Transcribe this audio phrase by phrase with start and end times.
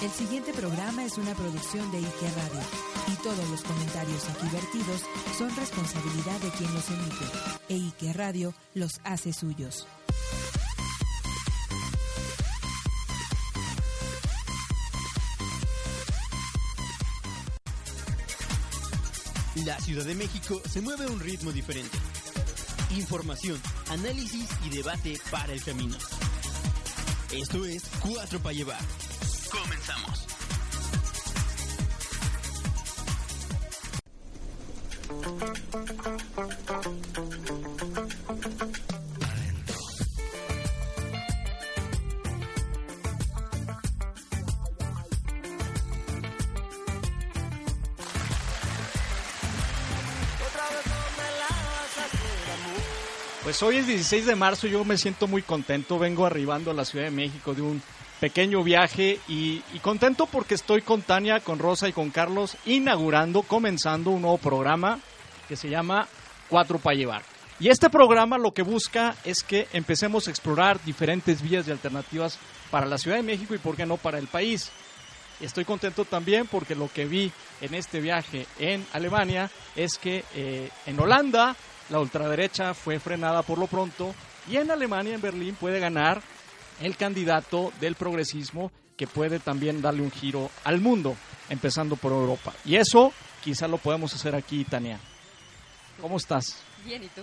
[0.00, 2.60] El siguiente programa es una producción de Ike Radio
[3.12, 5.02] y todos los comentarios aquí vertidos
[5.36, 7.24] son responsabilidad de quien los emite
[7.68, 9.86] e Ike Radio los hace suyos.
[19.64, 21.96] La Ciudad de México se mueve a un ritmo diferente.
[22.90, 25.96] Información, análisis y debate para el camino.
[27.32, 28.80] Esto es Cuatro para llevar.
[29.50, 30.26] Comenzamos.
[53.48, 56.84] Pues hoy es 16 de marzo, yo me siento muy contento, vengo arribando a la
[56.84, 57.80] Ciudad de México de un
[58.20, 64.10] pequeño viaje y, contento porque estoy con Tania, con Rosa y con Carlos inaugurando, comenzando
[64.10, 65.00] un nuevo programa
[65.48, 66.06] que se llama
[66.50, 67.22] Cuatro para llevar.
[67.58, 72.38] Y este programa lo que busca es que empecemos a explorar diferentes vías y alternativas
[72.70, 74.70] para la Ciudad de México y por qué no para el país.
[75.40, 80.68] Estoy contento también porque lo que vi en este viaje en Alemania es que eh,
[80.84, 81.56] en Holanda
[81.90, 84.14] la ultraderecha fue frenada por lo pronto
[84.50, 86.22] y en Alemania, en Berlín, puede ganar
[86.80, 91.16] el candidato del progresismo que puede también darle un giro al mundo,
[91.48, 92.52] empezando por Europa.
[92.64, 93.12] Y eso
[93.42, 94.98] quizá lo podemos hacer aquí, Tania.
[96.00, 96.62] ¿Cómo estás?
[96.84, 97.22] Bien, ¿y tú?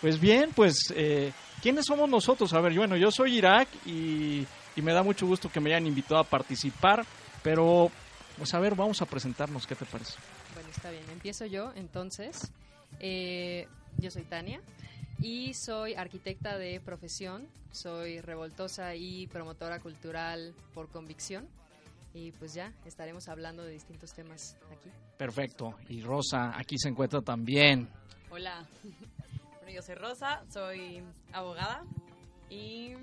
[0.00, 2.52] Pues bien, pues, eh, ¿quiénes somos nosotros?
[2.54, 4.46] A ver, bueno, yo soy Irak y,
[4.76, 7.04] y, me da mucho gusto que me hayan invitado a participar,
[7.42, 7.90] pero,
[8.38, 10.14] pues a ver, vamos a presentarnos, ¿qué te parece?
[10.54, 12.50] Bueno, está bien, empiezo yo, entonces.
[12.98, 13.68] Eh,
[13.98, 14.60] yo soy Tania
[15.20, 21.48] y soy arquitecta de profesión, soy revoltosa y promotora cultural por convicción.
[22.12, 24.90] Y pues ya estaremos hablando de distintos temas aquí.
[25.16, 25.74] Perfecto.
[25.88, 27.88] Y Rosa, aquí se encuentra también.
[28.30, 28.66] Hola.
[29.62, 31.02] Bueno, yo soy Rosa, soy
[31.32, 31.84] abogada
[32.48, 32.94] y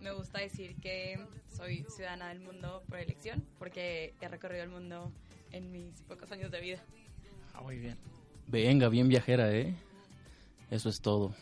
[0.00, 1.18] me gusta decir que
[1.48, 5.10] soy ciudadana del mundo por elección porque he recorrido el mundo
[5.50, 6.78] en mis pocos años de vida.
[7.52, 7.98] Ah, muy bien.
[8.46, 9.74] Venga, bien viajera, ¿eh?
[10.70, 11.34] Eso es todo.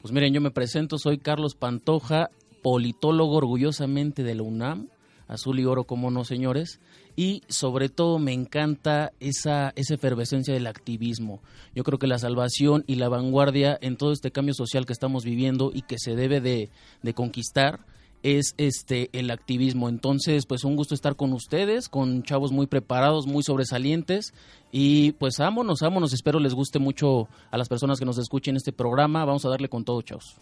[0.00, 2.30] Pues miren, yo me presento, soy Carlos Pantoja,
[2.62, 4.88] politólogo orgullosamente de la UNAM,
[5.28, 6.80] azul y oro como no, señores,
[7.16, 11.42] y sobre todo me encanta esa, esa efervescencia del activismo.
[11.74, 15.24] Yo creo que la salvación y la vanguardia en todo este cambio social que estamos
[15.24, 16.70] viviendo y que se debe de,
[17.02, 17.80] de conquistar
[18.24, 19.88] es este el activismo.
[19.88, 24.32] Entonces, pues un gusto estar con ustedes, con chavos muy preparados, muy sobresalientes
[24.72, 26.12] y pues vámonos, vámonos.
[26.12, 29.24] Espero les guste mucho a las personas que nos escuchen este programa.
[29.26, 30.40] Vamos a darle con todo, chavos.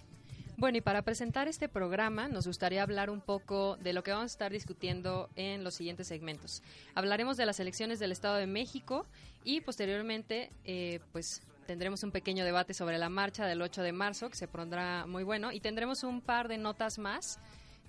[0.56, 4.30] Bueno, y para presentar este programa nos gustaría hablar un poco de lo que vamos
[4.30, 6.62] a estar discutiendo en los siguientes segmentos.
[6.94, 9.06] Hablaremos de las elecciones del Estado de México
[9.42, 14.28] y posteriormente, eh, pues tendremos un pequeño debate sobre la marcha del 8 de marzo,
[14.28, 17.40] que se pondrá muy bueno, y tendremos un par de notas más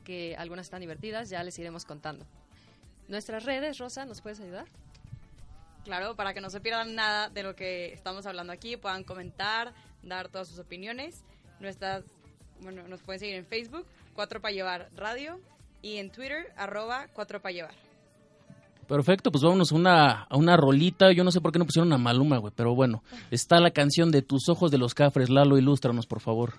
[0.04, 2.26] que algunas están divertidas, ya les iremos contando.
[3.08, 4.66] Nuestras redes, Rosa, ¿nos puedes ayudar?
[5.84, 9.74] Claro, para que no se pierdan nada de lo que estamos hablando aquí, puedan comentar,
[10.02, 11.24] dar todas sus opiniones.
[11.60, 12.04] Nuestras,
[12.62, 15.40] bueno, nos pueden seguir en Facebook, 4 para llevar radio,
[15.82, 17.74] y en Twitter, arroba 4 para llevar.
[18.88, 21.12] Perfecto, pues vámonos a una, a una rolita.
[21.12, 24.12] Yo no sé por qué no pusieron una maluma, güey, pero bueno, está la canción
[24.12, 25.30] de Tus ojos de los cafres.
[25.30, 26.54] Lalo, ilústranos, por favor.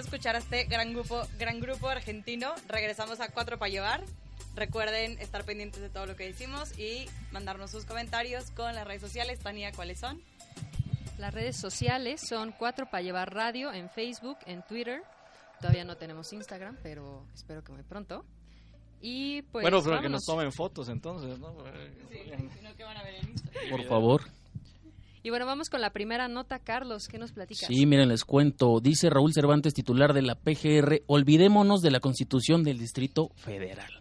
[0.00, 4.04] De escuchar a este gran grupo, gran grupo argentino, regresamos a Cuatro para llevar.
[4.56, 9.00] Recuerden estar pendientes de todo lo que decimos y mandarnos sus comentarios con las redes
[9.00, 9.38] sociales.
[9.38, 10.20] Tania, ¿cuáles son?
[11.18, 15.02] Las redes sociales son 4 para llevar radio en Facebook, en Twitter.
[15.60, 18.24] Todavía no tenemos Instagram, pero espero que muy pronto.
[19.02, 21.54] Y pues bueno, pero que nos tomen fotos entonces, ¿no?
[22.58, 23.70] sino que van a ver en Instagram.
[23.70, 24.22] Por favor.
[25.22, 27.68] Y bueno, vamos con la primera nota, Carlos, ¿qué nos platicas?
[27.68, 28.80] Sí, miren, les cuento.
[28.80, 33.92] Dice Raúl Cervantes, titular de la PGR, olvidémonos de la constitución del Distrito Federal.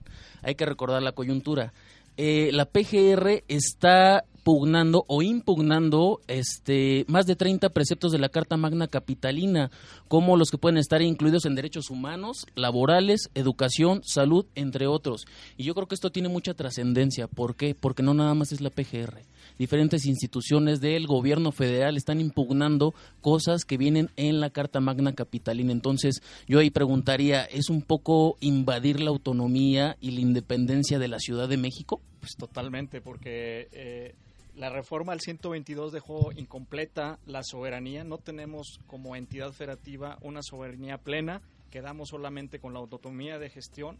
[0.42, 1.74] Hay que recordar la coyuntura.
[2.16, 8.58] Eh, la PGR está pugnando o impugnando este más de 30 preceptos de la Carta
[8.58, 9.72] Magna Capitalina,
[10.08, 15.26] como los que pueden estar incluidos en derechos humanos, laborales, educación, salud, entre otros.
[15.58, 17.28] Y yo creo que esto tiene mucha trascendencia.
[17.28, 17.76] ¿Por qué?
[17.76, 19.22] Porque no nada más es la PGR.
[19.58, 25.72] Diferentes instituciones del gobierno federal están impugnando cosas que vienen en la Carta Magna Capitalina.
[25.72, 31.20] Entonces, yo ahí preguntaría, ¿es un poco invadir la autonomía y la independencia de la
[31.20, 32.02] Ciudad de México?
[32.20, 34.16] Pues totalmente, porque eh,
[34.56, 38.04] la reforma al 122 dejó incompleta la soberanía.
[38.04, 41.42] No tenemos como entidad federativa una soberanía plena.
[41.72, 43.98] Quedamos solamente con la autonomía de gestión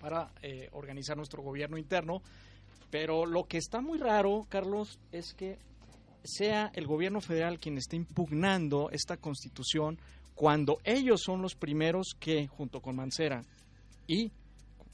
[0.00, 2.20] para eh, organizar nuestro gobierno interno.
[2.90, 5.58] Pero lo que está muy raro, Carlos, es que
[6.24, 9.98] sea el gobierno federal quien esté impugnando esta constitución
[10.34, 13.44] cuando ellos son los primeros que, junto con Mancera
[14.06, 14.30] y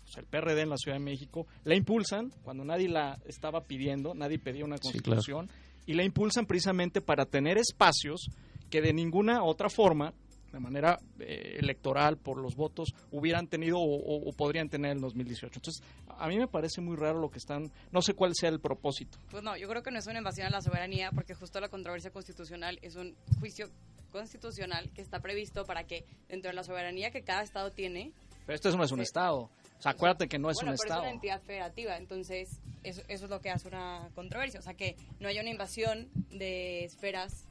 [0.09, 4.15] pues, el PRD en la Ciudad de México, la impulsan cuando nadie la estaba pidiendo,
[4.15, 5.50] nadie pedía una Sí, constitución,
[5.87, 8.29] y la impulsan precisamente para tener espacios
[8.71, 10.12] que de ninguna otra forma,
[10.53, 15.00] de manera eh, electoral, por los votos, hubieran tenido o, o- o podrían tener en
[15.00, 15.53] 2018.
[15.59, 18.59] Entonces, a mí me parece muy raro lo que están, no sé cuál sea el
[18.61, 19.19] propósito.
[19.31, 21.69] Pues no, yo creo que no es una invasión a la soberanía porque justo la
[21.69, 23.69] controversia constitucional es un juicio
[24.11, 28.12] constitucional que está previsto para que dentro de la soberanía que cada estado tiene,
[28.47, 29.03] Pero esto no es un Sí.
[29.03, 29.50] Estado.
[29.78, 31.02] O sea, acuérdate que no es bueno, un pero Estado.
[31.02, 34.75] es una entidad federativa, entonces eso, eso es lo que hace una controversia, o sea,
[34.75, 37.44] que no haya una invasión de esferas,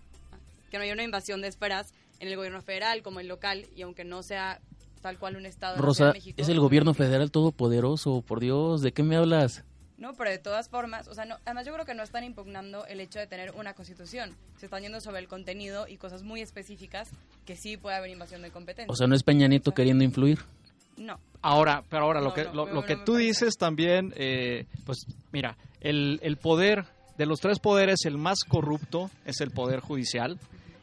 [0.69, 3.81] que no haya una invasión de esferas en el gobierno federal como el local y
[3.84, 4.60] aunque no sea
[5.01, 8.91] tal cual un estado Rosa, de México, es el gobierno federal todopoderoso, por Dios, ¿de
[8.91, 9.63] qué me hablas?
[9.98, 12.86] No, pero de todas formas, o sea, no, además yo creo que no están impugnando
[12.86, 14.36] el hecho de tener una constitución.
[14.57, 17.10] Se están yendo sobre el contenido y cosas muy específicas
[17.46, 18.91] que sí puede haber invasión de competencia.
[18.91, 20.39] O sea, no es Peña Nieto queriendo influir.
[20.98, 21.20] No.
[21.42, 26.20] Ahora, pero ahora lo que, no, lo, que tú dices también, eh, pues mira, el,
[26.24, 26.86] el poder
[27.18, 30.38] de los tres poderes, el más corrupto es el poder judicial.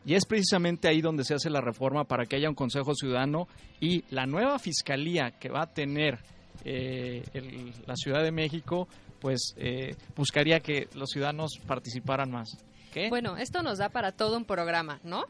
[0.07, 3.49] Y es precisamente ahí donde se hace la reforma para que haya un Consejo Ciudadano
[3.81, 6.19] y la nueva fiscalía que va a tener
[6.65, 8.87] eh, el- la Ciudad de México,
[9.21, 12.57] pues eh, buscaría que los ciudadanos participaran más.
[12.93, 13.09] ¿Qué?
[13.09, 15.25] Bueno, esto nos da para todo un programa, ¿no?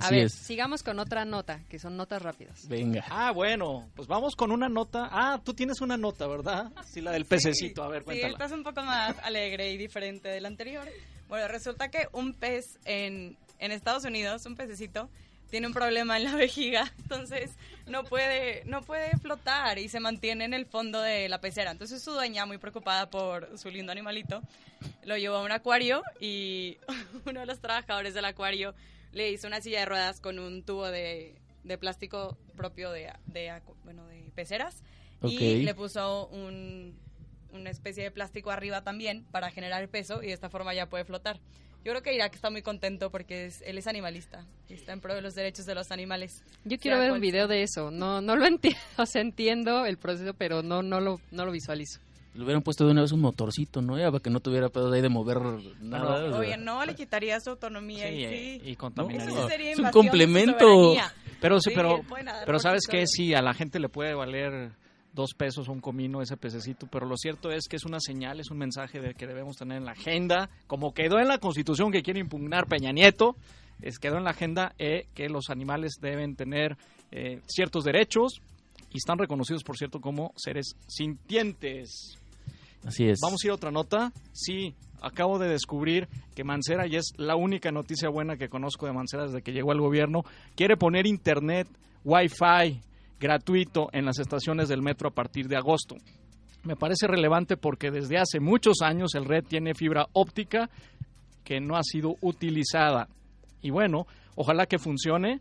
[0.00, 0.32] A ver, es.
[0.32, 2.68] sigamos con otra nota, que son notas rápidas.
[2.68, 3.04] Venga.
[3.10, 5.08] Ah, bueno, pues vamos con una nota.
[5.10, 6.70] Ah, tú tienes una nota, ¿verdad?
[6.86, 7.82] Sí, la del pececito.
[7.82, 8.32] A ver, Sí, cuéntala.
[8.32, 10.88] esta es un poco más alegre y diferente del anterior.
[11.28, 15.08] Bueno, resulta que un pez en, en Estados Unidos, un pececito,
[15.50, 17.50] tiene un problema en la vejiga, entonces
[17.86, 21.70] no puede, no puede flotar y se mantiene en el fondo de la pecera.
[21.70, 24.42] Entonces su dueña, muy preocupada por su lindo animalito,
[25.04, 26.76] lo llevó a un acuario y
[27.26, 28.74] uno de los trabajadores del acuario
[29.12, 31.34] le hizo una silla de ruedas con un tubo de,
[31.64, 34.82] de plástico propio de, de, acu- bueno, de peceras
[35.22, 36.96] y le puso un,
[37.52, 41.04] una especie de plástico arriba también para generar peso y de esta forma ya puede
[41.04, 41.40] flotar.
[41.84, 45.00] Yo creo que Irak está muy contento porque es- él es animalista y está en
[45.00, 46.44] pro de los derechos de los animales.
[46.64, 47.56] Yo quiero Sea ver un video sea.
[47.56, 47.90] de eso.
[47.90, 51.52] No, no lo entiendo, o sea, entiendo el proceso, pero no, no lo, no lo
[51.52, 52.00] visualizo.
[52.34, 53.98] Le hubieran puesto de una vez un motorcito, ¿no?
[53.98, 55.38] Ya para que no tuviera pedo ahí de mover
[55.80, 56.26] nada.
[56.26, 56.38] o sea.
[56.38, 58.70] Oye, no, le quitaría su autonomía Sí, y eh, sí.
[58.70, 59.32] y contaminaría.
[59.32, 60.94] Eso sí sería Es un de complemento.
[61.40, 62.00] Pero sí, Sí, pero,
[62.46, 63.06] pero sabes solo.
[63.06, 64.72] sí, a la gente le puede valer
[65.12, 68.38] dos pesos o un comino ese pececito, pero lo cierto es que es una señal,
[68.40, 71.90] es un mensaje de que debemos tener en la agenda, como quedó en la Constitución
[71.90, 73.34] que quiere impugnar Peña Nieto,
[73.82, 76.76] es quedó en la agenda eh, que los animales deben tener
[77.10, 78.40] eh, ciertos derechos
[78.90, 82.16] y están reconocidos, por cierto, como seres sintientes.
[82.84, 83.18] Así es.
[83.22, 84.12] Vamos a ir a otra nota.
[84.32, 88.92] Sí, acabo de descubrir que Mancera, y es la única noticia buena que conozco de
[88.92, 90.22] Mancera desde que llegó al gobierno,
[90.54, 91.68] quiere poner internet,
[92.04, 92.80] wifi
[93.20, 95.96] gratuito en las estaciones del metro a partir de agosto.
[96.64, 100.70] Me parece relevante porque desde hace muchos años el red tiene fibra óptica
[101.44, 103.08] que no ha sido utilizada.
[103.62, 105.40] Y bueno, ojalá que funcione,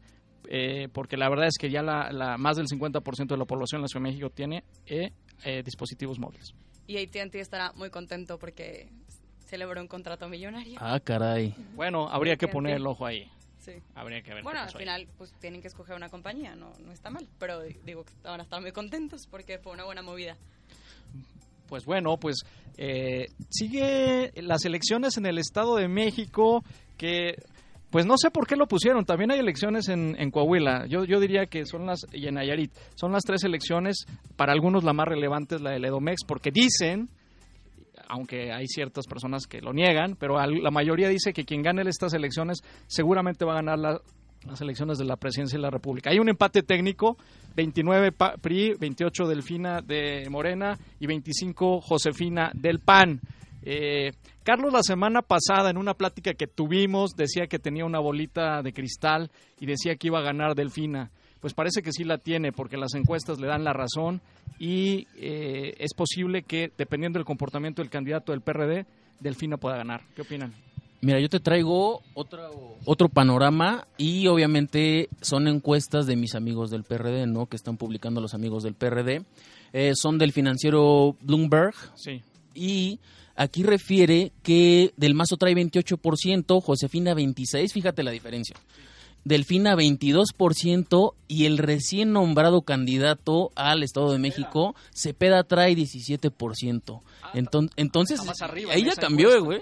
[0.49, 3.79] eh, porque la verdad es que ya la, la- más del 50% de la población
[3.79, 5.11] en la Ciudad de México tiene eh,
[5.43, 6.53] eh, dispositivos móviles.
[6.87, 8.87] Y AT&T estará muy contento porque
[9.45, 10.77] celebró un contrato millonario.
[10.81, 11.53] Ah, caray.
[11.75, 13.29] Bueno, habría que poner el ojo ahí.
[13.59, 13.73] Sí.
[13.95, 14.43] Habría que ver.
[14.43, 14.79] Bueno, qué al ahí.
[14.79, 18.39] final pues tienen que escoger una compañía, no, no está mal, pero digo que van
[18.39, 20.37] a estar muy contentos porque fue una buena movida.
[21.67, 22.37] Pues bueno, pues
[22.77, 26.63] eh, sigue las elecciones en el Estado de México
[26.97, 27.35] que
[27.89, 29.05] pues no sé por qué lo pusieron.
[29.05, 30.85] También hay elecciones en, Coahuila.
[30.87, 34.83] Yo, yo diría que son las, y en Nayarit, son las tres elecciones, para algunos
[34.83, 37.09] la más relevante es la del Edomex, porque dicen,
[38.09, 42.13] aunque hay ciertas personas que lo niegan, pero la mayoría dice que quien gane estas
[42.13, 44.01] elecciones seguramente va a ganar la-
[44.45, 46.09] las elecciones de la presidencia de la República.
[46.11, 47.17] Hay un empate técnico,
[47.55, 53.19] 29 pa- PRI, 28 Delfina de Morena y 25 Josefina del PAN.
[53.69, 58.61] Eh, Carlos la semana pasada en una plática que tuvimos decía que tenía una bolita
[58.61, 61.11] de cristal y decía que iba a ganar Delfina.
[61.41, 64.21] Pues parece que sí la tiene porque las encuestas le dan la razón
[64.57, 68.85] y eh, es posible que dependiendo del comportamiento del candidato del PRD,
[69.19, 70.03] Delfina pueda ganar.
[70.15, 70.53] ¿Qué opinan?
[71.01, 76.85] Mira, yo te traigo otro, otro panorama y obviamente son encuestas de mis amigos del
[76.85, 77.47] PRD, ¿no?
[77.47, 79.25] Que están publicando los amigos del PRD.
[79.73, 82.21] Eh, son del financiero Bloomberg Sí.
[82.57, 82.99] Y
[83.35, 88.55] aquí refiere que Del Mazo trae 28%, Josefina 26%, fíjate la diferencia.
[89.23, 97.01] Delfina 22% y el recién nombrado candidato al Estado de México, Cepeda trae 17%.
[97.33, 99.61] Enton- entonces, Ah, más arriba ahí ya cambió, eh, güey.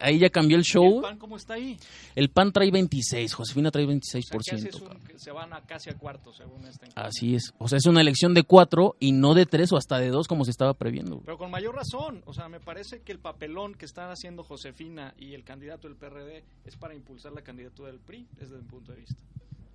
[0.00, 0.96] Ahí- ya cambió el show.
[0.96, 1.76] ¿El PAN cómo está ahí?
[2.14, 4.42] El PAN trae 26, Josefina trae O sea, 26%.
[4.44, 5.02] que haces un- cabrón.
[5.06, 7.00] que se van a casi a cuarto según esta encuesta.
[7.02, 7.52] Así es.
[7.58, 10.26] O sea, es una elección de cuatro y no de tres o hasta de dos
[10.28, 11.20] como se estaba previendo.
[11.24, 15.14] Pero con mayor razón, o sea, me parece que el papelón que están haciendo Josefina
[15.18, 18.92] y el candidato del PRD es para impulsar la candidatura del PRI, desde mi punto
[18.92, 19.22] de vista.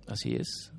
[0.08, 0.72] Así es.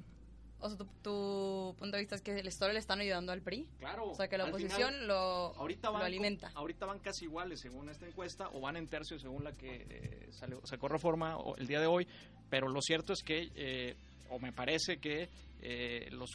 [0.64, 3.42] O sea, tu, tu punto de vista es que el Store le están ayudando al
[3.42, 3.68] PRI.
[3.80, 4.10] Claro.
[4.12, 5.16] O sea, que la oposición final, lo,
[5.58, 6.52] ahorita lo van, alimenta.
[6.56, 10.30] ahorita van casi iguales según esta encuesta, o van en tercio según la que eh,
[10.32, 12.08] salió, sacó Reforma el día de hoy,
[12.50, 13.96] pero lo cierto es que, eh,
[14.30, 15.28] o me parece que
[15.62, 16.30] eh, los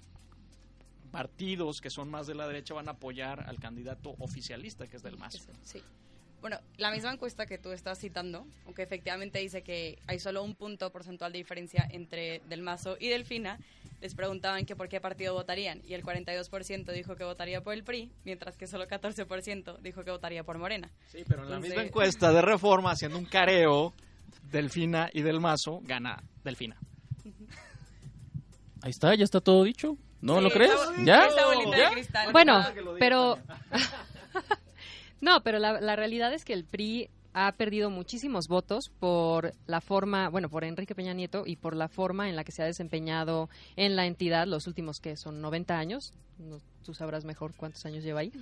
[1.10, 5.02] partidos que son más de la derecha van a apoyar al candidato oficialista que es
[5.02, 5.32] del MAS.
[5.62, 5.82] Sí.
[6.40, 10.54] Bueno, la misma encuesta que tú estás citando, aunque efectivamente dice que hay solo un
[10.54, 13.58] punto porcentual de diferencia entre Del Mazo y Delfina,
[14.00, 17.82] les preguntaban que por qué partido votarían y el 42% dijo que votaría por el
[17.82, 20.88] PRI, mientras que solo 14% dijo que votaría por Morena.
[21.10, 23.92] Sí, pero en la Entonces- misma encuesta de Reforma, haciendo un careo,
[24.52, 26.76] Delfina y Del Mazo, gana Delfina.
[28.82, 29.96] Ahí está, ya está todo dicho.
[30.20, 30.72] ¿No Sí, lo crees?
[31.04, 31.28] ¿Ya?
[32.32, 32.64] Bueno,
[33.00, 33.38] pero...
[35.20, 39.80] No, pero la, la realidad es que el PRI ha perdido muchísimos votos por la
[39.80, 42.66] forma, bueno, por Enrique Peña Nieto y por la forma en la que se ha
[42.66, 46.12] desempeñado en la entidad los últimos, que son 90 años.
[46.38, 48.32] No, tú sabrás mejor cuántos años lleva ahí.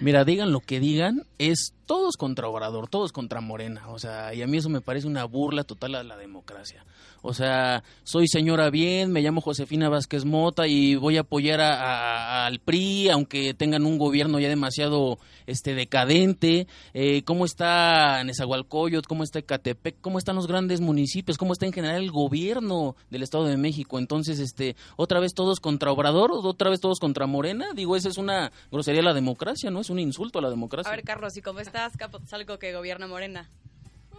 [0.00, 3.88] Mira, digan lo que digan, es todos contra Obrador, todos contra Morena.
[3.88, 6.84] O sea, y a mí eso me parece una burla total a la democracia.
[7.22, 11.72] O sea, soy señora bien, me llamo Josefina Vázquez Mota y voy a apoyar a-
[11.80, 16.66] a- al PRI, aunque tengan un gobierno ya demasiado este decadente.
[16.92, 19.06] Eh, ¿Cómo está Nezahualcóyotl?
[19.08, 20.00] ¿Cómo está Ecatepec?
[20.00, 21.38] ¿Cómo están los grandes municipios?
[21.38, 23.98] ¿Cómo está en general el gobierno del Estado de México?
[23.98, 27.68] Entonces, este, otra vez todos contra Obrador, otra vez todos contra Morena.
[27.74, 29.80] Digo, esa es una grosería a la democracia, ¿no?
[29.80, 30.90] Es un insulto a la democracia.
[30.90, 31.96] A ver, Carlos, ¿y cómo estás?
[31.96, 33.50] Capo, es algo que gobierna Morena.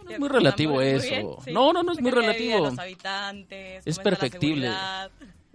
[0.04, 1.08] No es muy relativo eso.
[1.08, 1.52] bien, sí.
[1.52, 2.58] No, no, no es muy relativo.
[2.58, 4.70] los habitantes, Es perfectible.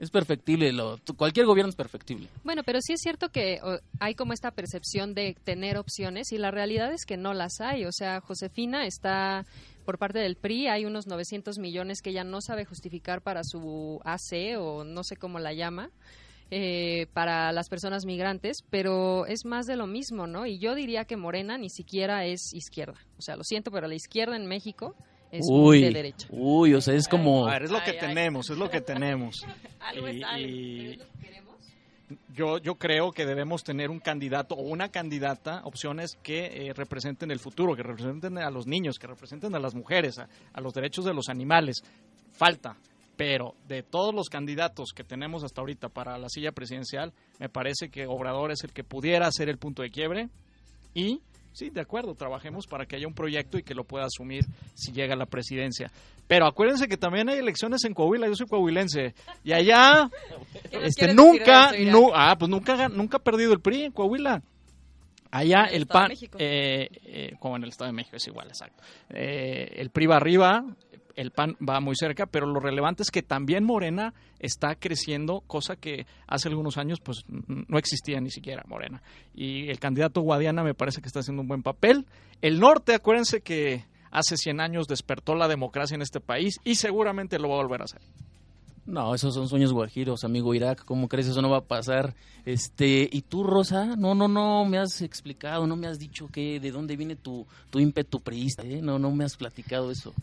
[0.01, 0.73] Es perfectible.
[0.73, 2.27] Lo, cualquier gobierno es perfectible.
[2.43, 3.59] Bueno, pero sí es cierto que
[3.99, 7.85] hay como esta percepción de tener opciones y la realidad es que no las hay.
[7.85, 9.45] O sea, Josefina está
[9.85, 13.99] por parte del PRI, hay unos 900 millones que ella no sabe justificar para su
[14.03, 15.91] AC o no sé cómo la llama.
[16.53, 20.45] eh, para las personas migrantes, pero es más de lo mismo, ¿no?
[20.45, 22.99] Y yo diría que Morena ni siquiera es izquierda.
[23.17, 24.95] O sea, lo siento, pero la izquierda en México
[25.31, 26.27] es Uy, de derecha.
[26.31, 27.47] uy, o sea, es como...
[27.47, 28.07] A ver, es lo que Ay, ay.
[28.07, 29.45] tenemos, es lo que tenemos.
[29.79, 30.47] Algo Y- es algo.
[30.47, 30.99] y
[32.35, 37.31] yo, yo creo que debemos tener un candidato o una candidata, opciones que eh, representen
[37.31, 40.73] el futuro, que representen a los niños, que representen a las mujeres, a, a los
[40.73, 41.83] derechos de los animales.
[42.33, 42.75] Falta.
[43.15, 47.89] Pero de todos los candidatos que tenemos hasta ahorita para la silla presidencial, me parece
[47.89, 50.29] que Obrador es el que pudiera ser el punto de quiebre.
[50.93, 51.21] Y
[51.53, 54.91] sí, de acuerdo, trabajemos para que haya un proyecto y que lo pueda asumir si
[54.91, 55.91] llega a la presidencia.
[56.27, 59.13] Pero acuérdense que también hay elecciones en Coahuila, yo soy coahuilense.
[59.43, 60.09] Y allá
[60.69, 61.71] ¿Qué nos este nunca
[62.13, 64.41] ah pues nunca nunca ha perdido el PRI en Coahuila
[65.29, 68.81] allá el el PAN eh, eh, como en el Estado de México es igual exacto
[69.09, 70.65] Eh, el PRI va arriba
[71.15, 75.75] el PAN va muy cerca pero lo relevante es que también Morena está creciendo cosa
[75.75, 79.01] que hace algunos años pues no existía ni siquiera Morena
[79.33, 82.05] y el candidato Guadiana me parece que está haciendo un buen papel
[82.41, 87.39] el norte acuérdense que hace 100 años despertó la democracia en este país y seguramente
[87.39, 88.01] lo va a volver a hacer
[88.85, 90.83] No, esos son sueños guajiros, amigo Irak.
[90.85, 92.13] ¿Cómo crees eso no va a pasar?
[92.45, 93.95] Este, ¿y tú, Rosa?
[93.95, 97.45] No, no, no me has explicado, no me has dicho que de dónde viene tu,
[97.69, 98.81] tu ímpetu priista, ¿eh?
[98.81, 100.13] No, no me has platicado eso.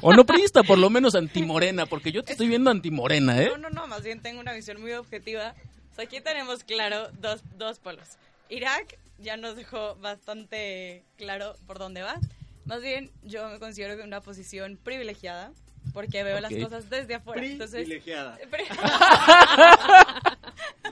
[0.00, 3.48] O no priista, por lo menos antimorena, porque yo te estoy viendo antimorena, ¿eh?
[3.50, 5.54] No, no, no, más bien tengo una visión muy objetiva.
[5.92, 8.16] O sea, aquí tenemos claro dos, dos polos.
[8.48, 12.16] Irak ya nos dejó bastante claro por dónde va.
[12.64, 15.52] Más bien, yo me considero en una posición privilegiada
[15.92, 16.62] porque veo las Ok.
[16.62, 17.44] cosas desde afuera.
[17.44, 18.64] Entonces, privilegiada Pri-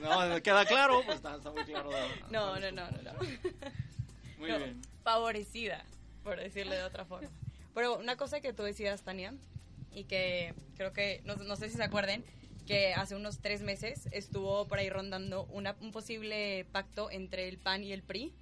[0.00, 1.90] No, queda claro, pues está, está muy claro.
[2.30, 3.12] No, no, no, no, no.
[4.38, 4.82] Muy No, bien.
[5.02, 5.84] favorecida,
[6.24, 7.28] por decirle de otra forma.
[7.74, 9.34] Pero una cosa que tú decías, Tania,
[9.94, 12.24] y que creo que, no, no sé si se acuerden,
[12.66, 17.58] que hace unos tres meses estuvo por ahí rondando una, un posible pacto entre el
[17.58, 18.32] PAN y el PRI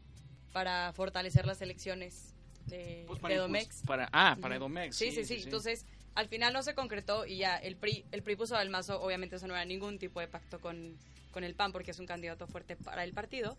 [0.53, 2.35] para fortalecer las elecciones
[2.67, 3.83] de, Pues de para Edomex.
[3.83, 4.57] impuls- para- ah, para.
[4.57, 4.97] Edomex.
[4.97, 8.37] Sí sí, sí, Entonces, al final no se concretó y ya el PRI, el PRI
[8.37, 10.97] puso al mazo, obviamente eso no era ningún tipo de pacto con,
[11.31, 13.57] con el PAN porque es un candidato fuerte para el partido,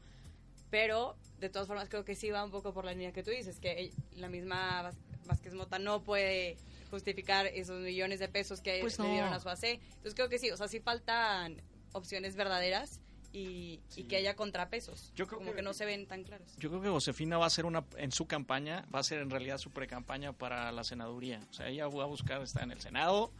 [0.69, 3.31] pero de todas formas creo que sí va un poco por la línea que tú
[3.31, 4.91] dices, que la misma
[5.25, 6.57] Vázquez Mota no puede
[6.89, 9.11] justificar esos millones de pesos que Pues le no.
[9.11, 9.63] dieron a su AC.
[9.81, 11.61] Entonces creo que sí, o sea, sí faltan
[11.93, 12.99] opciones verdaderas
[13.33, 16.53] y, y que haya contrapesos, Yo creo como que- que no se ven tan claros.
[16.57, 19.29] Yo creo que Josefina va a hacer una, en su campaña, va a ser en
[19.29, 21.39] realidad su pre-campaña para la senaduría.
[21.49, 23.31] O sea, ella va a buscar estar en el Senado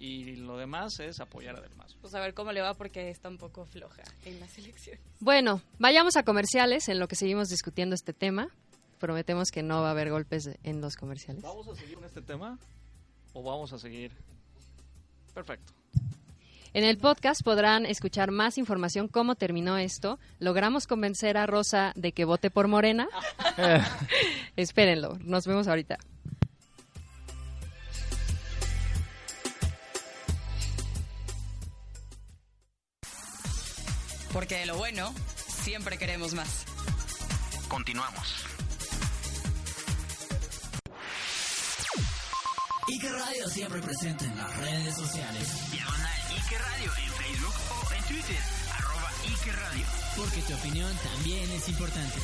[0.00, 1.96] y lo demás es apoyar a Del Mazo.
[2.00, 5.00] Pues a ver cómo le va porque está un poco floja en las elecciones.
[5.20, 8.48] Bueno, vayamos a comerciales en lo que seguimos discutiendo este tema.
[8.98, 11.42] Prometemos que no va a haber golpes en los comerciales.
[11.42, 12.58] ¿Vamos a seguir con este tema
[13.32, 14.12] o vamos a seguir?
[15.34, 15.72] Perfecto.
[16.72, 20.18] En el podcast podrán escuchar más información cómo terminó esto.
[20.38, 23.08] Logramos convencer a Rosa de que vote por Morena.
[24.56, 25.98] Espérenlo, nos vemos ahorita.
[34.34, 35.14] Porque de lo bueno,
[35.48, 36.66] siempre queremos más.
[37.68, 38.55] Continuamos.
[42.88, 45.72] Ike Radio siempre presente en las redes sociales.
[45.72, 48.42] Diagonal Ike Radio en Facebook o en Twitter.
[48.78, 49.86] Arroba Ike Radio.
[50.16, 52.18] Porque tu opinión también es importante.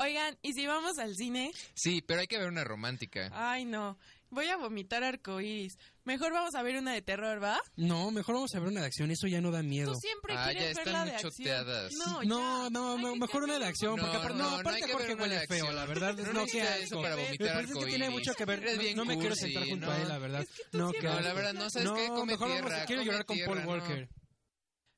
[0.00, 1.52] Oigan, ¿y si vamos al cine?
[1.74, 3.30] Sí, pero hay que ver una romántica.
[3.32, 3.98] Ay, no.
[4.30, 5.78] Voy a vomitar arcoíris.
[6.08, 7.60] Mejor vamos a ver una de terror, ¿va?
[7.76, 9.92] No, mejor vamos a ver una de acción, eso ya no da miedo.
[9.92, 11.32] Tú siempre Ah, quieres ya ver están la de muy acción.
[11.32, 11.92] choteadas.
[11.92, 12.70] No, No, ya.
[12.70, 15.14] no, no, mejor una de acción, No, porque aparte, no, no, no aparte que Jorge
[15.16, 16.14] huele feo, la verdad.
[16.16, 18.62] No No, necesita eso para vomitar parece que tiene mucho que ver.
[18.64, 19.92] No, no me quiero sentar junto no.
[19.92, 20.40] a él, la verdad.
[20.40, 22.86] Es que No, No, la verdad, no sabes No, qué come mejor vamos- tierra.
[22.86, 23.68] Quiero llorar con Paul no.
[23.68, 24.08] Walker.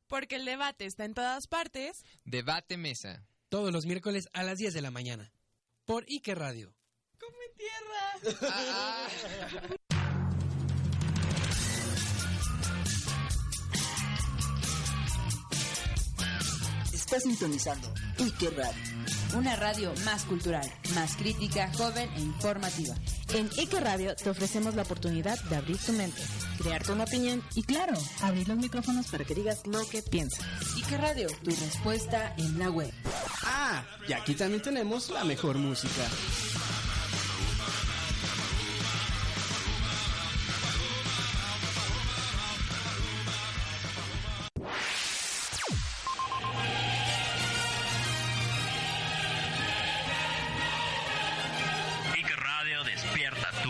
[0.06, 2.02] Porque el debate está en todas partes.
[2.24, 3.26] Debate mesa.
[3.48, 5.32] Todos los miércoles a las 10 de la mañana.
[5.84, 6.72] Por Ike Radio.
[7.18, 9.08] Come tierra.
[17.10, 18.82] Está sintonizando Ike Radio.
[19.36, 22.94] Una radio más cultural, más crítica, joven e informativa.
[23.34, 26.22] En Ike Radio te ofrecemos la oportunidad de abrir tu mente,
[26.62, 30.46] crearte una opinión y claro, abrir los micrófonos para que digas lo que piensas.
[30.76, 32.92] Ike Radio, tu respuesta en la web.
[33.42, 36.06] Ah, y aquí también tenemos la mejor música.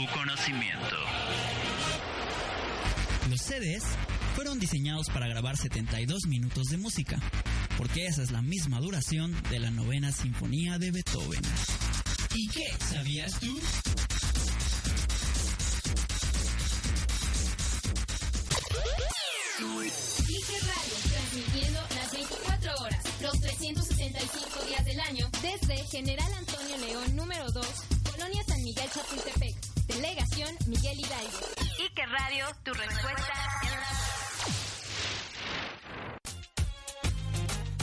[0.01, 0.97] Tu conocimiento.
[3.29, 3.83] Los CDs
[4.35, 7.19] fueron diseñados para grabar 72 minutos de música,
[7.77, 11.43] porque esa es la misma duración de la novena sinfonía de Beethoven.
[12.35, 12.67] ¿Y qué?
[12.79, 13.61] ¿Sabías tú?
[20.61, 26.50] Radio, transmitiendo las 24 horas, los 365 días del año, desde General Antonio
[30.67, 31.39] Miguel Hidalgo.
[31.79, 33.87] Ike Radio, tu respuesta en la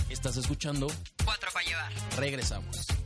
[0.10, 0.88] Estás escuchando
[1.24, 1.92] Cuatro para llevar.
[2.18, 2.97] Regresamos.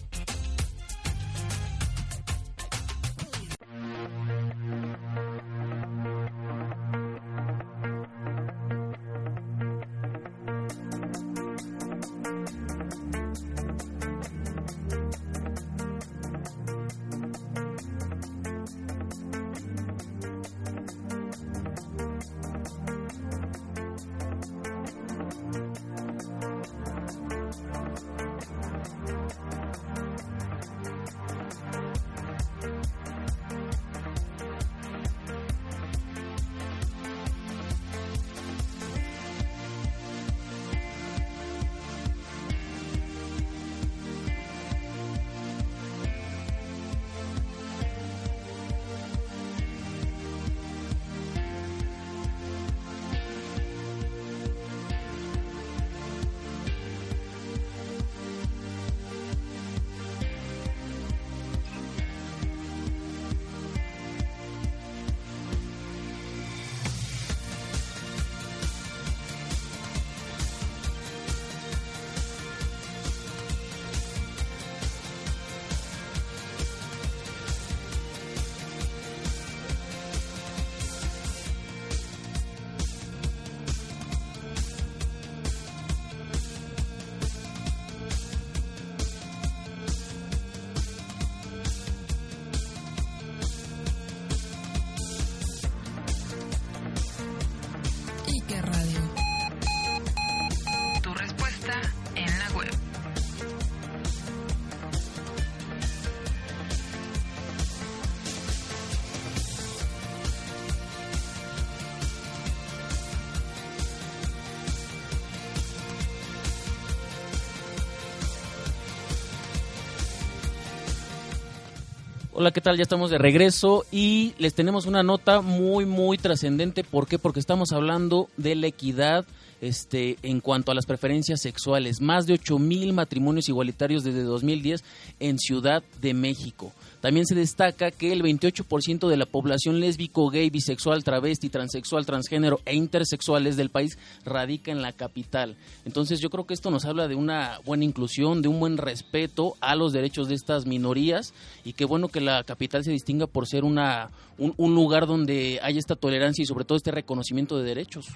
[122.42, 122.76] Hola, ¿qué tal?
[122.76, 126.84] Ya estamos de regreso y les tenemos una nota muy, muy trascendente.
[126.84, 127.20] ¿Por qué?
[127.20, 129.26] Porque estamos hablando de la equidad
[129.62, 132.02] este, en cuanto a las preferencias sexuales.
[132.02, 134.84] Más de 8 mil matrimonios igualitarios desde 2010
[135.20, 136.74] en Ciudad de México.
[137.00, 142.60] También se destaca que el 28% de la población lésbico, gay, bisexual, travesti, transexual, transgénero
[142.66, 145.56] e intersexuales del país radica en la capital.
[145.84, 149.56] Entonces yo creo que esto nos habla de una buena inclusión, de un buen respeto
[149.62, 151.34] a los derechos de estas minorías
[151.66, 155.78] y qué bueno que la capital se distinga por ser una, un, lugar donde hay
[155.80, 158.08] esta tolerancia y sobre todo este reconocimiento de derechos.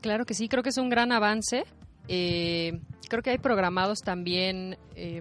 [0.00, 1.64] Claro que sí, creo que es un gran avance.
[2.08, 5.20] Eh, creo que hay programados también, eh,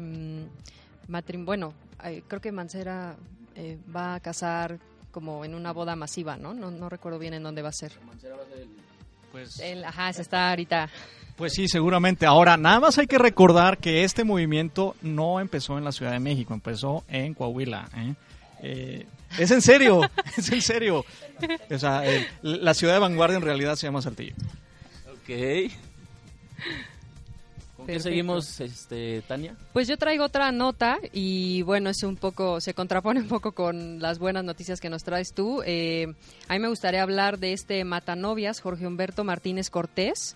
[1.08, 1.74] matrim- bueno,
[2.06, 3.16] eh, creo que Mancera
[3.56, 4.80] eh, va a casar
[5.12, 6.54] como en una boda masiva, ¿no?
[6.54, 6.72] ¿no?
[6.72, 7.92] No recuerdo bien en dónde va a ser.
[9.32, 10.90] Pues, El- ajá, se está ahorita.
[11.36, 12.26] Pues sí, seguramente.
[12.26, 16.20] Ahora, nada más hay que recordar que este movimiento no empezó en la Ciudad de
[16.20, 17.88] México, empezó en Coahuila.
[17.96, 18.14] ¿eh?
[18.62, 19.06] Eh,
[19.38, 20.02] es en serio,
[20.38, 21.06] es en serio.
[21.70, 24.36] O sea, eh, la ciudad de vanguardia en realidad se llama Saltillo.
[27.78, 29.56] ¿Con qué seguimos, este, Tania?
[29.72, 34.00] Pues yo traigo otra nota y bueno, es un poco, se contrapone un poco con
[34.02, 35.62] las buenas noticias que nos traes tú.
[35.66, 36.14] Eh,
[36.48, 40.36] a mí me gustaría hablar de este matanovias, Jorge Humberto Martínez Cortés.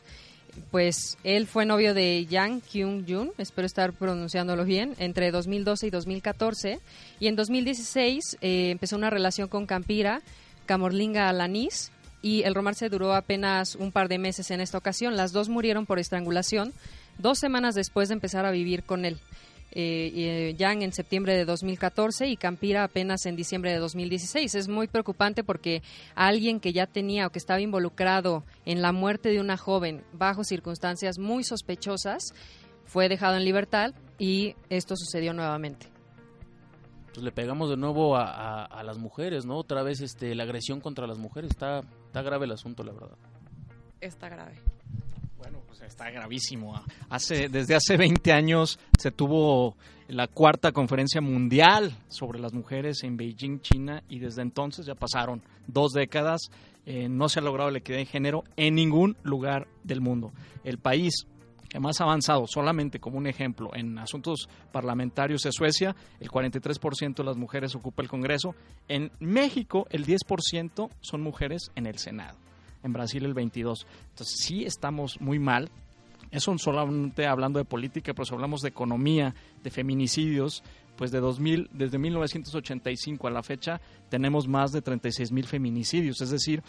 [0.70, 6.80] Pues él fue novio de Yang Kyung-jun, espero estar pronunciándolo bien, entre 2012 y 2014.
[7.20, 10.22] Y en 2016 eh, empezó una relación con Campira,
[10.68, 11.92] Camorlinga Alanis,
[12.24, 15.16] y el romance duró apenas un par de meses en esta ocasión.
[15.16, 16.74] Las dos murieron por estrangulación
[17.20, 19.20] dos semanas después de empezar a vivir con él.
[19.76, 24.56] Eh, eh, Yang en septiembre de 2014 y Campira apenas en diciembre de 2016.
[24.56, 25.82] Es muy preocupante porque
[26.16, 30.44] alguien que ya tenía o que estaba involucrado en la muerte de una joven bajo
[30.44, 32.34] circunstancias muy sospechosas
[32.86, 35.93] fue dejado en libertad y esto sucedió nuevamente.
[37.14, 39.58] Pues le pegamos de nuevo a, a- a las mujeres, ¿no?
[39.58, 41.52] Otra vez este, la agresión contra las mujeres.
[41.52, 43.16] Está, está grave el asunto, la verdad.
[44.02, 44.56] Está grave.
[45.38, 46.82] Bueno, pues está gravísimo.
[47.10, 49.76] Hace, desde hace 20 años se tuvo
[50.08, 55.42] la cuarta conferencia mundial sobre las mujeres en Beijing, China, y desde entonces ya pasaron
[55.68, 56.42] dos décadas.
[56.86, 60.32] eh, no se ha logrado la equidad de género en ningún lugar del mundo.
[60.66, 61.28] El país
[61.80, 67.38] más avanzado, solamente como un ejemplo, en asuntos parlamentarios es Suecia, el 43% de las
[67.38, 68.56] mujeres ocupa el Congreso.
[68.88, 72.38] En México, el 10% son mujeres en el Senado
[72.84, 73.88] en Brasil el 22.
[74.10, 75.70] Entonces sí estamos muy mal.
[76.32, 79.34] Eso solamente hablando de política, pero si hablamos de economía,
[79.64, 80.64] de feminicidios,
[80.98, 86.30] pues de 2000, desde 1985 a la fecha tenemos más de 36 mil feminicidios, es
[86.30, 86.62] decir,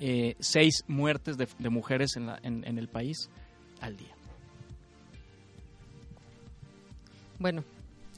[0.00, 3.28] eh, seis muertes de, de mujeres en, la- en- en el país
[3.80, 4.15] al día.
[7.38, 7.64] Bueno,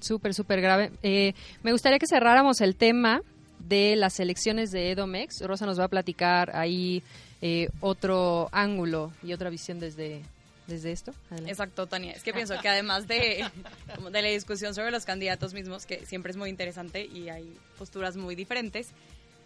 [0.01, 0.93] súper, súper grave.
[1.03, 3.23] Eh, me gustaría que cerráramos el tema
[3.59, 5.41] de las elecciones de Edomex.
[5.43, 7.03] Rosa nos va a platicar ahí
[7.43, 10.23] eh, otro ángulo y otra visión desde,
[10.67, 11.13] desde esto.
[11.47, 12.13] Exacto, Tania.
[12.13, 13.45] Es que pienso que además de,
[14.13, 18.17] de la discusión sobre los candidatos mismos, que siempre es muy interesante y hay posturas
[18.17, 18.89] muy diferentes,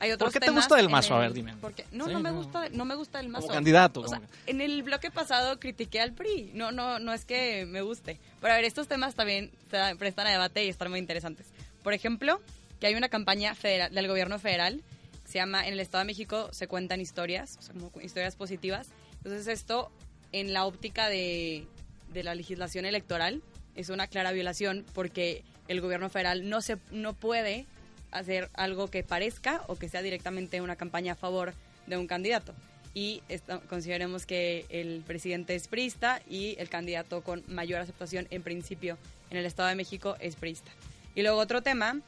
[0.03, 1.15] hay otros ¿Por qué te gusta del mazo?
[1.15, 1.55] A ver, dime.
[1.61, 2.37] porque- no, Sí, no me no.
[2.39, 3.47] gusta, no me gusta el mazo.
[3.47, 6.51] candidato, O sea, como en el bloque pasado critiqué al PRI.
[6.55, 8.19] No, no, no es que me guste.
[8.41, 11.47] Pero a ver, estos temas también se prestan a debate y están muy interesantes.
[11.85, 12.41] Por ejemplo,
[12.81, 14.83] que hay una campaña federal, del gobierno federal
[15.25, 18.35] que se llama En el Estado de México se cuentan historias, o sea, como historias
[18.35, 18.89] positivas.
[19.19, 19.91] Entonces esto,
[20.33, 21.67] en la óptica de,
[22.13, 23.41] de la legislación electoral,
[23.77, 27.67] es una clara violación porque el gobierno federal no, se, no puede
[28.13, 31.55] hacer algo que parezca o que sea directamente una campaña a favor
[31.87, 32.55] de un candidato.
[32.95, 38.43] Y esta- consideremos que el presidente es priista y el candidato con mayor aceptación en
[38.43, 38.99] principio
[39.31, 40.71] en el Estado de México es priista.
[41.15, 42.01] Y luego otro tema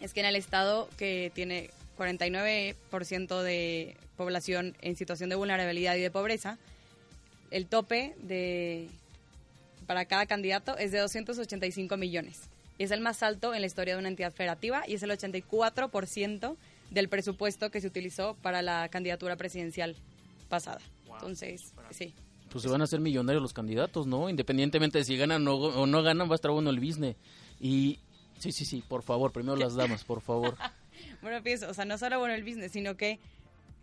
[0.00, 6.00] es que en el Estado que tiene 49% de población en situación de vulnerabilidad y
[6.00, 6.58] de pobreza,
[7.50, 8.88] el tope de
[9.86, 12.40] para cada candidato es de 285 millones.
[12.78, 15.10] Y es el más alto en la historia de una entidad federativa y es el
[15.10, 16.56] 84%
[16.90, 19.96] del presupuesto que se utilizó para la candidatura presidencial
[20.48, 20.80] pasada.
[21.12, 22.14] Entonces, sí.
[22.50, 24.28] Pues se van a hacer millonarios los candidatos, ¿no?
[24.28, 27.16] Independientemente de si ganan o, o no ganan, va a estar bueno el business.
[27.60, 27.98] Y
[28.38, 30.56] sí, sí, sí, por favor, primero las damas, por favor.
[31.20, 33.18] Bueno, pienso, o sea, no solo bueno el business, sino que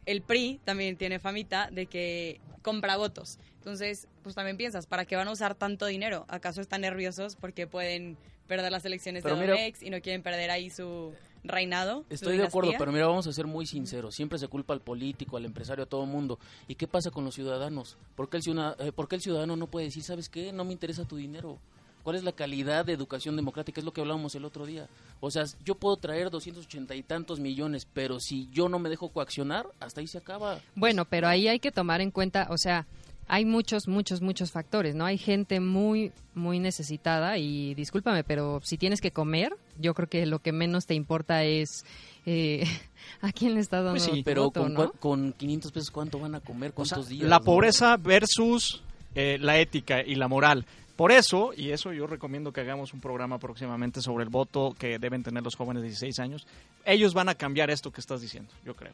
[0.05, 3.37] el PRI también tiene famita de que compra votos.
[3.63, 6.25] Entonces, pues también piensas, ¿para qué van a usar tanto dinero?
[6.27, 10.51] ¿Acaso están nerviosos porque pueden perder las elecciones Pero de Domex y no quieren perder
[10.51, 11.13] ahí su
[11.45, 12.03] reinado?
[12.09, 14.15] su Estoy de acuerdo, pero mira, vamos a ser muy sinceros.
[14.15, 16.39] Siempre se culpa al político, al empresario, a todo mundo.
[16.67, 17.95] ¿Y qué pasa con los ciudadanos?
[18.15, 20.51] ¿Por qué el ciudadano, ¿por qué el ciudadano no puede decir, sabes qué?
[20.51, 21.57] No me interesa tu dinero.
[22.03, 23.79] ¿Cuál es la calidad de educación democrática?
[23.79, 24.89] Es lo que hablábamos el otro día.
[25.21, 29.07] O sea, yo puedo traer 280 y tantos millones, pero si yo no me dejo
[29.07, 30.59] coaccionar, hasta ahí se acaba.
[30.75, 32.85] Bueno, pero ahí hay que tomar en cuenta, o sea,
[33.27, 35.05] hay muchos, muchos, muchos factores, ¿no?
[35.05, 40.25] Hay gente muy, muy necesitada y discúlpame, pero si tienes que comer, yo creo que
[40.25, 41.85] lo que menos te importa es
[42.25, 42.65] eh,
[43.21, 44.91] a quién le estás dando Pues sí, tu pero voto, con, ¿no?
[44.93, 46.73] con 500 pesos, ¿cuánto van a comer?
[46.73, 47.27] ¿Cuántos días?
[47.29, 47.45] La no?
[47.45, 48.83] pobreza versus
[49.15, 50.65] eh, la ética y la moral.
[50.95, 54.99] Por eso, y eso yo recomiendo que hagamos un programa próximamente sobre el voto que
[54.99, 56.45] deben tener los jóvenes de 16 años,
[56.85, 58.93] ellos van a cambiar esto que estás diciendo, yo creo.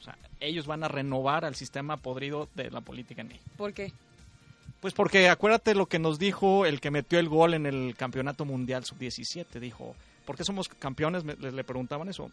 [0.00, 3.50] O sea, ellos van a renovar al sistema podrido de la política en México.
[3.56, 3.92] ¿Por qué?
[4.80, 8.46] Pues porque acuérdate lo que nos dijo el que metió el gol en el Campeonato
[8.46, 9.60] Mundial Sub-17.
[9.60, 11.22] Dijo, ¿por qué somos campeones?
[11.22, 12.30] Me- le, preguntaban eso.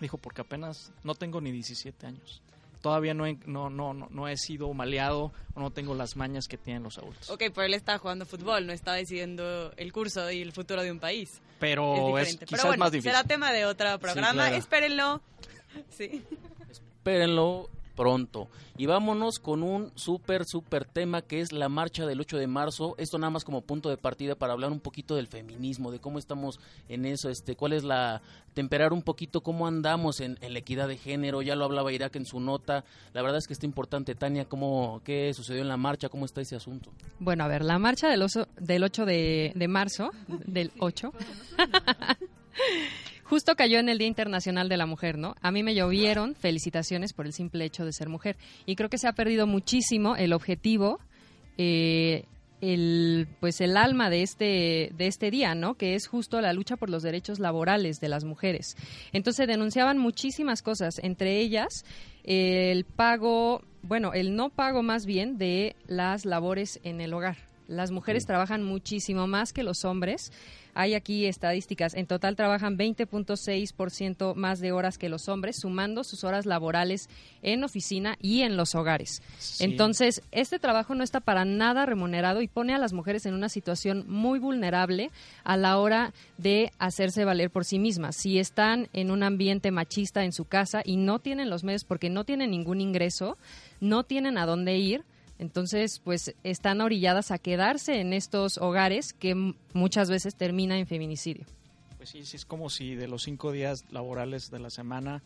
[0.00, 2.40] Dijo, porque apenas no tengo ni 17 años.
[2.80, 6.46] Todavía no he, no, no, no, no he sido maleado o no tengo las mañas
[6.48, 7.28] que tienen los adultos.
[7.30, 10.90] Ok, pero él está jugando fútbol, no está decidiendo el curso y el futuro de
[10.90, 11.40] un país.
[11.60, 12.46] Pero es, diferente.
[12.46, 13.10] quizás Pero bueno, más difícil.
[13.10, 14.32] será tema de otro programa.
[14.32, 14.56] claro.
[14.56, 15.20] Espérenlo.
[15.90, 16.22] Sí.
[17.08, 18.48] Espérenlo pronto.
[18.78, 22.94] Y vámonos con un súper, súper tema que es la marcha del 8 de marzo.
[22.96, 26.18] Esto nada más como punto de partida para hablar un poquito del feminismo, de cómo
[26.18, 28.22] estamos en eso, este, cuál es la,
[28.54, 31.42] temperar un poquito cómo andamos en, en la equidad de género.
[31.42, 32.84] Ya lo hablaba Irak en su nota.
[33.12, 36.40] La verdad es que está importante, Tania, cómo, qué sucedió en la marcha, cómo está
[36.40, 36.90] ese asunto.
[37.20, 40.10] Bueno, a ver, la marcha del, oso- del 8 de, de marzo,
[40.46, 41.12] del 8,
[43.24, 45.34] justo cayó en el Día Internacional de la Mujer, ¿no?
[45.40, 48.36] A mí me llovieron felicitaciones por el simple hecho de ser mujer.
[48.66, 51.00] Y creo que se ha perdido muchísimo el objetivo,
[51.58, 52.24] eh,
[52.60, 55.74] el, pues el alma de este, de este día, ¿no?
[55.74, 58.76] Que es justo la lucha por los derechos laborales de las mujeres.
[59.12, 61.84] Entonces denunciaban muchísimas cosas, entre ellas
[62.24, 67.53] eh, el pago, bueno, el no pago más bien de las labores en el hogar.
[67.66, 70.32] Las mujeres trabajan muchísimo más que los hombres.
[70.74, 71.94] Hay aquí estadísticas.
[71.94, 77.08] En total trabajan 20.6% más de horas que los hombres, sumando sus horas laborales
[77.42, 79.22] en oficina y en los hogares.
[79.38, 79.64] Sí.
[79.64, 83.48] Entonces, este trabajo no está para nada remunerado y pone a las mujeres en una
[83.48, 85.10] situación muy vulnerable
[85.44, 88.16] a la hora de hacerse valer por sí mismas.
[88.16, 92.10] Si están en un ambiente machista en su casa y no tienen los medios porque
[92.10, 93.38] no tienen ningún ingreso,
[93.80, 95.04] no tienen a dónde ir,
[95.38, 99.34] entonces, pues están orilladas a quedarse en estos hogares que
[99.72, 101.44] muchas veces termina en feminicidio.
[101.96, 105.22] Pues sí, sí, es como si de los cinco días laborales de la semana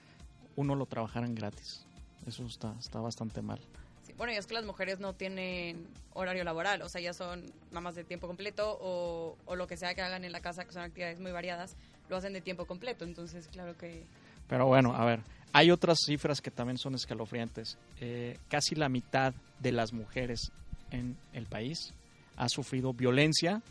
[0.56, 1.84] uno lo trabajaran gratis.
[2.26, 3.58] Eso está, está bastante mal.
[4.06, 7.44] Sí, Bueno, y es que las mujeres no tienen horario laboral, o sea, ya son
[7.70, 10.72] mamás de tiempo completo o, o lo que sea que hagan en la casa, que
[10.72, 11.76] son actividades muy variadas,
[12.08, 13.04] lo hacen de tiempo completo.
[13.04, 14.04] Entonces, claro que
[14.48, 15.20] Pero bueno, a ver,
[15.52, 17.78] hay otras cifras que también son escalofriantes.
[18.00, 20.52] Eh, casi la mitad de las mujeres
[20.90, 21.94] en el país
[22.36, 23.62] ha sufrido violencia,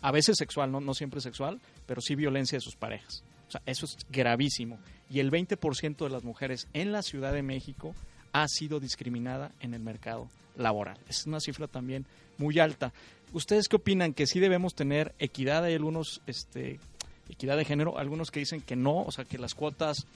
[0.00, 3.24] a veces sexual, no, no siempre sexual, pero sí violencia de sus parejas.
[3.48, 4.78] O sea, eso es gravísimo.
[5.10, 7.94] Y el 20% de las mujeres en la Ciudad de México
[8.32, 10.98] ha sido discriminada en el mercado laboral.
[11.08, 12.06] Es una cifra también
[12.38, 12.92] muy alta.
[13.32, 14.14] ¿Ustedes qué opinan?
[14.14, 15.64] ¿Que sí debemos tener equidad?
[15.64, 16.78] Hay algunos, este,
[17.28, 20.06] equidad de género, algunos que dicen que no, o sea, que las cuotas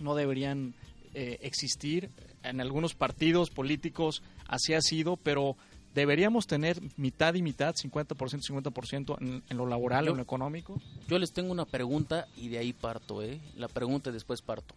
[0.00, 0.74] no deberían
[1.14, 2.10] eh, existir.
[2.42, 5.56] En algunos partidos políticos así ha sido, pero
[5.94, 10.80] deberíamos tener mitad y mitad, 50%, 50% en, en lo laboral, Yo- en lo económico.
[11.08, 13.40] Yo les tengo una pregunta y de ahí parto, ¿eh?
[13.56, 14.74] La pregunta y después parto.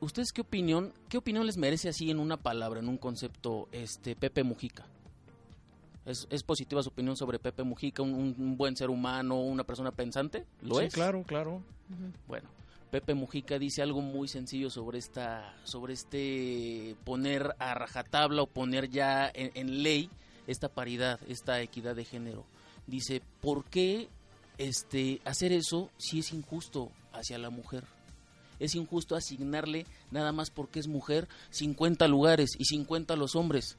[0.00, 4.14] ¿Ustedes qué opinión, qué opinión les merece así en una palabra, en un concepto, este
[4.16, 4.86] Pepe Mujica?
[6.04, 10.44] ¿Es, es positiva su opinión sobre Pepe Mujica, un, buen ser humano, una persona pensante?
[10.62, 10.94] ¿Lo Sí, es?
[10.94, 11.62] claro, claro.
[12.28, 12.48] Bueno,
[12.90, 18.90] Pepe Mujica dice algo muy sencillo sobre esta, sobre este poner a rajatabla o poner
[18.90, 20.08] ya en, ley
[20.46, 22.44] esta paridad, esta equidad de género.
[22.86, 24.08] Dice, ¿por qué
[24.58, 27.84] este hacer eso si es injusto hacia la mujer?
[28.60, 33.76] Es injusto asignarle nada más porque es mujer 50 lugares y 50 a los hombres.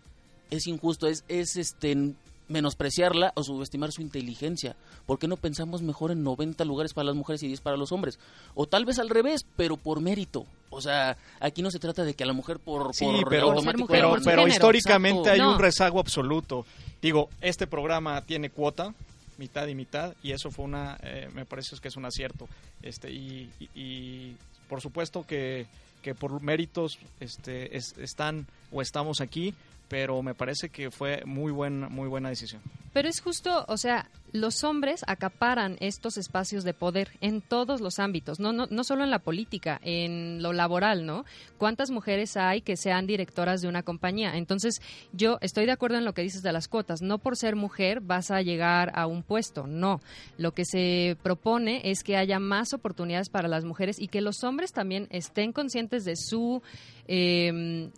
[0.52, 2.14] Es injusto, es, es este
[2.48, 4.76] menospreciarla o subestimar su inteligencia.
[5.06, 7.92] ¿Por qué no pensamos mejor en 90 lugares para las mujeres y 10 para los
[7.92, 8.20] hombres?
[8.56, 10.46] O tal vez al revés, pero por mérito.
[10.70, 13.52] O sea, aquí no se trata de que a la mujer por, Sí, por pero,
[13.52, 15.44] automático pero, por pero históricamente Exacto.
[15.44, 16.66] hay un rezago absoluto.
[17.02, 18.94] Digo, este programa tiene cuota,
[19.38, 22.48] mitad y mitad, y eso fue una, eh, me parece que es un acierto.
[22.82, 24.36] Este, y, y- y
[24.68, 25.68] por supuesto que,
[26.02, 29.54] que por méritos este, es- están o estamos aquí,
[29.88, 32.62] pero me parece que fue muy buena, muy buena decisión.
[32.94, 38.00] Pero es justo, o sea, los hombres acaparan estos espacios de poder en todos los
[38.00, 41.24] ámbitos, no, no, no solo en la política, en lo laboral, ¿no?
[41.58, 44.36] ¿Cuántas mujeres hay que sean directoras de una compañía?
[44.36, 44.82] Entonces,
[45.14, 47.02] yo estoy de acuerdo en lo que dices de las cuotas.
[47.02, 50.02] No por ser mujer vas a llegar a un puesto, no.
[50.38, 54.44] Lo que se propone es que haya más oportunidades para las mujeres y que los
[54.44, 56.62] hombres también estén conscientes de su
[57.08, 57.90] eh,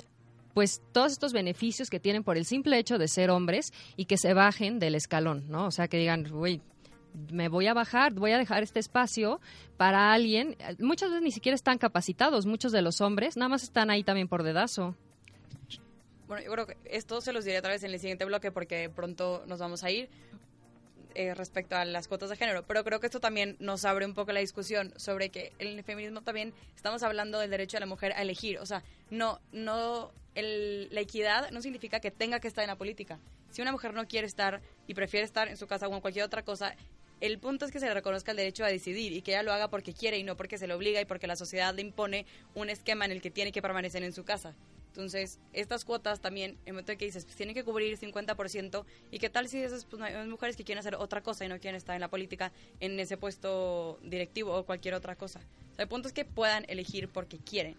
[0.59, 4.17] pues todos estos beneficios que tienen por el simple hecho de ser hombres y que
[4.17, 5.67] se bajen del escalón, ¿no?
[5.67, 6.59] O sea, que digan, güey,
[7.31, 9.39] me voy a bajar, voy a dejar este espacio
[9.77, 10.57] para alguien.
[10.79, 14.27] Muchas veces ni siquiera están capacitados, muchos de los hombres, nada más están ahí también
[14.27, 14.97] por dedazo.
[16.27, 18.89] Bueno, yo creo que esto se los diré otra vez en el siguiente bloque porque
[18.89, 20.09] pronto nos vamos a ir
[21.19, 24.13] eh, respecto a las cuotas de género, pero creo que esto también nos abre un
[24.13, 27.85] poco la discusión sobre que en el feminismo también estamos hablando del derecho de la
[27.87, 32.47] mujer a elegir, o sea, no, no, el- la equidad no significa que tenga que
[32.47, 33.19] estar en la política.
[33.51, 36.23] Si una mujer no quiere estar y prefiere estar en su casa o en cualquier
[36.23, 36.73] otra cosa,
[37.19, 39.51] el punto es que se le reconozca el derecho a decidir y que ella lo
[39.51, 42.25] haga porque quiere y no porque se le obliga y porque la sociedad le impone
[42.55, 44.55] un esquema en el que tiene que permanecer en su casa.
[44.89, 48.85] Entonces, estas cuotas también, en el momento en que dices, pues tienen que cubrir 50%,
[49.11, 51.59] ¿y qué tal si esas pues, hay mujeres que quieren hacer otra cosa y no
[51.59, 55.39] quieren estar en la política, en ese puesto directivo o cualquier otra cosa?
[55.39, 57.75] O sea, el punto es que puedan elegir porque quieren.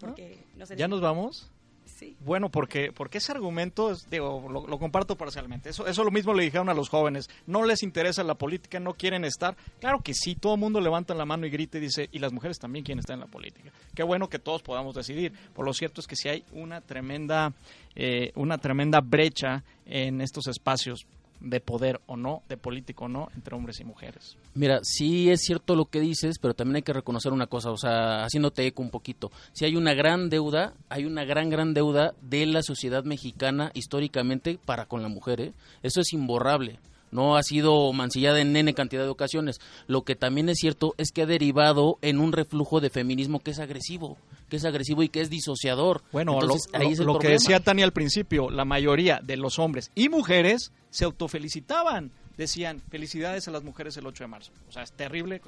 [0.00, 1.50] Porque, no sé, ¿Ya nos vamos?
[1.88, 2.16] Sí.
[2.20, 5.70] Bueno, porque, porque ese argumento, lo, comparto parcialmente.
[5.70, 7.28] Eso, eso lo mismo le dijeron a los jóvenes.
[7.46, 9.56] No les interesa la política, no quieren estar.
[9.80, 12.32] Claro que sí, todo el mundo levanta la mano y grita y dice, y las
[12.32, 13.72] mujeres también quieren estar en la política.
[13.94, 15.32] Qué bueno que todos podamos decidir.
[15.54, 17.52] Por lo cierto es que si hay una tremenda,
[17.94, 21.06] eh, una tremenda brecha en estos espacios
[21.40, 24.36] de poder o no, de político o no, entre hombres y mujeres.
[24.54, 27.76] Mira, sí es cierto lo que dices, pero también hay que reconocer una cosa, o
[27.76, 29.30] sea, haciéndote eco un poquito.
[29.52, 34.58] Si hay una gran deuda, hay una gran, gran deuda de la sociedad mexicana históricamente
[34.64, 35.52] para con la mujer, ¿eh?
[35.82, 36.78] Eso es imborrable.
[37.10, 39.60] No ha sido mancillada en N cantidad de ocasiones.
[39.86, 43.52] Lo que también es cierto es que ha derivado en un reflujo de feminismo que
[43.52, 46.02] es agresivo, que es agresivo y que es disociador.
[46.12, 49.36] Bueno, Entonces, lo, ahí lo- es lo que decía Tania al principio, la mayoría de
[49.36, 52.10] los hombres y mujeres se autofelicitaban.
[52.36, 54.52] Decían, felicidades a las mujeres el 8 de marzo.
[54.68, 55.42] O sea, es terrible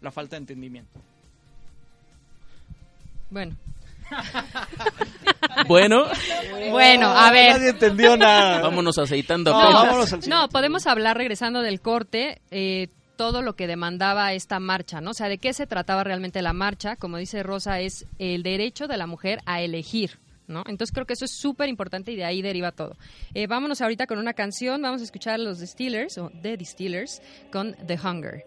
[0.00, 0.98] la falta de entendimiento.
[3.30, 3.56] Bueno.
[5.66, 6.04] Bueno.
[6.70, 7.52] Bueno, a ver.
[7.52, 8.60] Nadie entendió nada.
[8.60, 9.52] Vámonos aceitando
[10.28, 12.40] No, podemos hablar regresando del corte.
[12.50, 15.10] eh, todo lo que demandaba esta marcha, ¿no?
[15.10, 16.96] O sea, ¿de qué se trataba realmente la marcha?
[16.96, 20.60] Como dice Rosa, es el derecho de la mujer a elegir, ¿no?
[20.66, 22.96] Entonces creo que eso es súper importante y de ahí deriva todo.
[23.34, 27.20] Eh, vámonos ahorita con una canción, vamos a escuchar a los Distillers, o The Distillers,
[27.52, 28.44] con The Hunger.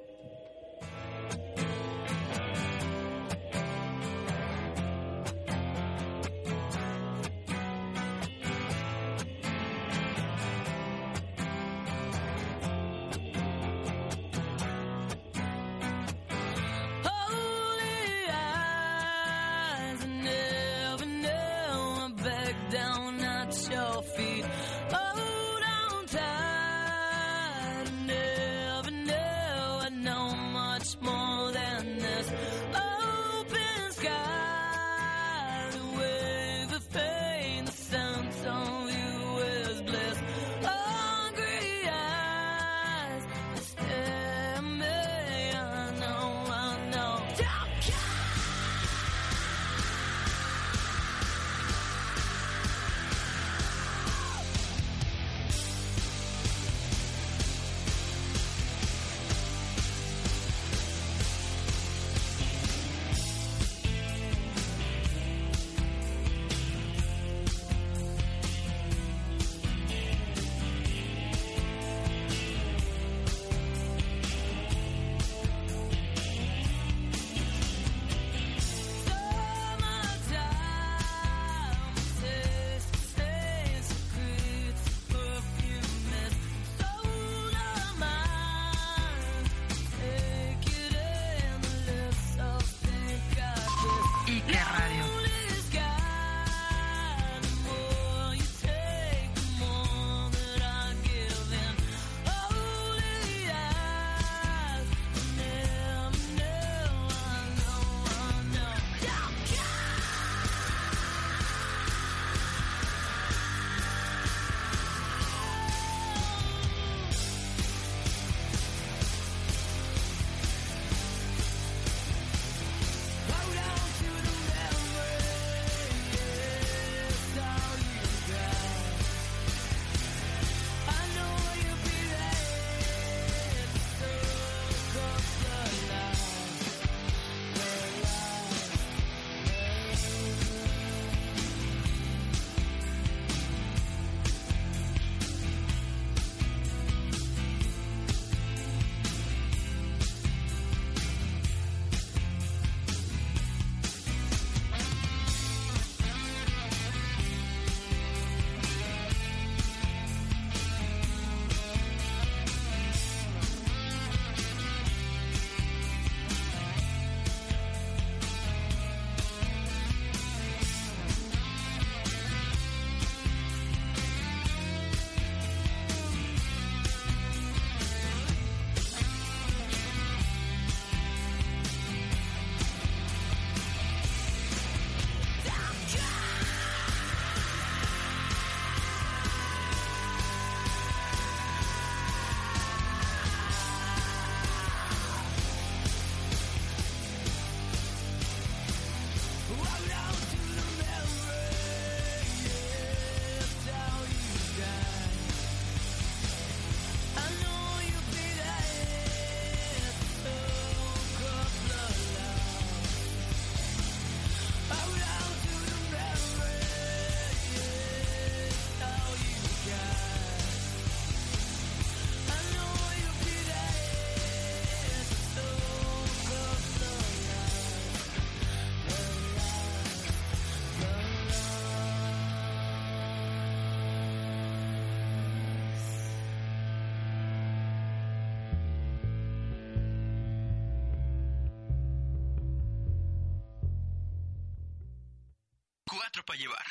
[246.21, 246.63] Para llevar.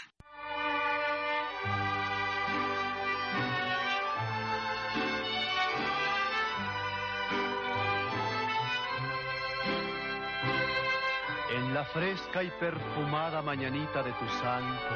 [11.50, 14.94] En la fresca y perfumada mañanita de tu santo.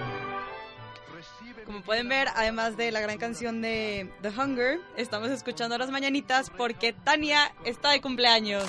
[1.64, 6.50] Como pueden ver, además de la gran canción de The Hunger, estamos escuchando las mañanitas
[6.50, 8.64] porque Tania está de cumpleaños.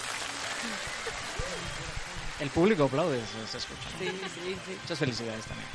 [2.39, 3.89] El público aplaude, se, se escucha.
[3.99, 4.77] Sí, sí, sí.
[4.81, 5.67] Muchas felicidades también.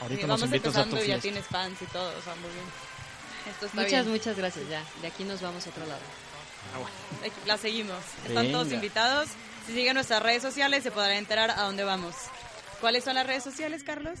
[0.00, 2.64] Ahorita Sí, nos invitas a tu ya tienes fans y todo, o sea, muy bien.
[3.50, 4.10] Esto está Muchas, bien.
[4.10, 4.68] muchas gracias.
[4.68, 6.00] Ya, de aquí nos vamos a otro lado.
[7.22, 7.98] Aquí La seguimos.
[8.26, 9.28] Están todos invitados.
[9.66, 12.14] Si siguen nuestras redes sociales se podrán enterar a dónde vamos.
[12.80, 14.18] ¿Cuáles son las redes sociales, Carlos?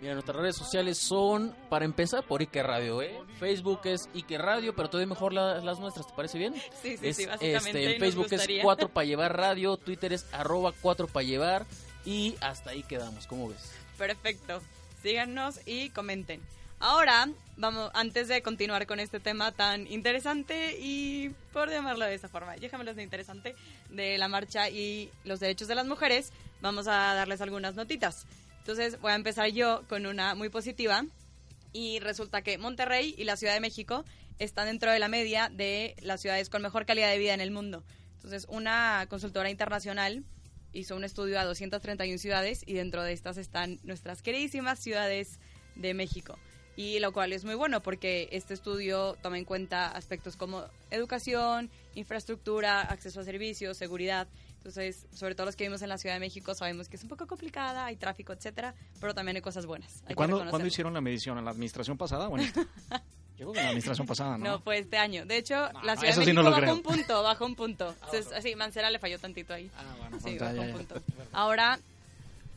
[0.00, 3.18] Mira, nuestras redes sociales son, para empezar, por Ike Radio, ¿eh?
[3.40, 6.54] Facebook es Ike Radio, pero todavía mejor la- las nuestras, ¿te parece bien?
[6.80, 8.62] Sí, sí, Es, sí, básicamente este, en nos Facebook es gustaría.
[8.62, 11.66] 4 para llevar radio, Twitter es arroba 4 para llevar
[12.04, 13.72] y hasta ahí quedamos, ¿cómo ves?
[13.98, 14.62] Perfecto.
[15.02, 16.40] Síganos y comenten.
[16.80, 22.28] Ahora, vamos, antes de continuar con este tema tan interesante y por llamarlo de esa
[22.28, 23.56] forma, déjamelo de interesante,
[23.90, 28.26] de la marcha y los derechos de las mujeres, vamos a darles algunas notitas.
[28.68, 31.06] Entonces voy a empezar yo con una muy positiva
[31.72, 34.04] y resulta que Monterrey y la Ciudad de México
[34.38, 37.50] están dentro de la media de las ciudades con mejor calidad de vida en el
[37.50, 37.82] mundo.
[38.16, 40.22] Entonces una consultora internacional
[40.74, 45.40] hizo un estudio a 231 ciudades y dentro de estas están nuestras queridísimas ciudades
[45.74, 46.38] de México.
[46.76, 51.70] Y lo cual es muy bueno porque este estudio toma en cuenta aspectos como educación,
[51.94, 54.28] infraestructura, acceso a servicios, seguridad.
[54.58, 57.08] Entonces, sobre todo los que vivimos en la Ciudad de México sabemos que es un
[57.08, 60.02] poco complicada, hay tráfico, etcétera, pero también hay cosas buenas.
[60.06, 60.44] Hay ¿Y cuándo.
[60.50, 61.38] ¿Cuándo hicieron la medición?
[61.38, 62.60] ¿En la administración pasada o en esta?
[63.38, 64.44] Yo creo que en la administración pasada, ¿no?
[64.44, 65.24] No, fue este año.
[65.24, 65.54] De hecho,
[65.84, 66.74] la Ciudad de sí no México bajó creo.
[66.74, 67.94] un punto, bajó un punto.
[68.04, 69.70] Entonces, así, Mancera le falló tantito ahí.
[70.24, 71.02] sí, ya, bajó ya, un punto.
[71.32, 71.78] Ahora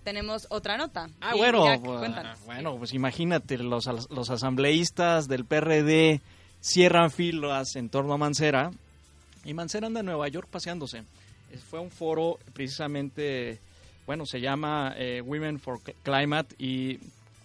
[0.04, 1.08] tenemos otra nota.
[1.22, 2.40] Ah, Y bueno, Jack, pues, cuéntanos.
[2.46, 6.20] bueno, pues imagínate, los, los asambleístas del PRD
[6.62, 8.72] cierran filas en torno a Mancera
[9.46, 11.04] y Mancera anda en Nueva York paseándose.
[11.52, 13.60] Eh, Fue un foro precisamente,
[14.06, 17.00] bueno, se llama eh, Women for Cl- Climate y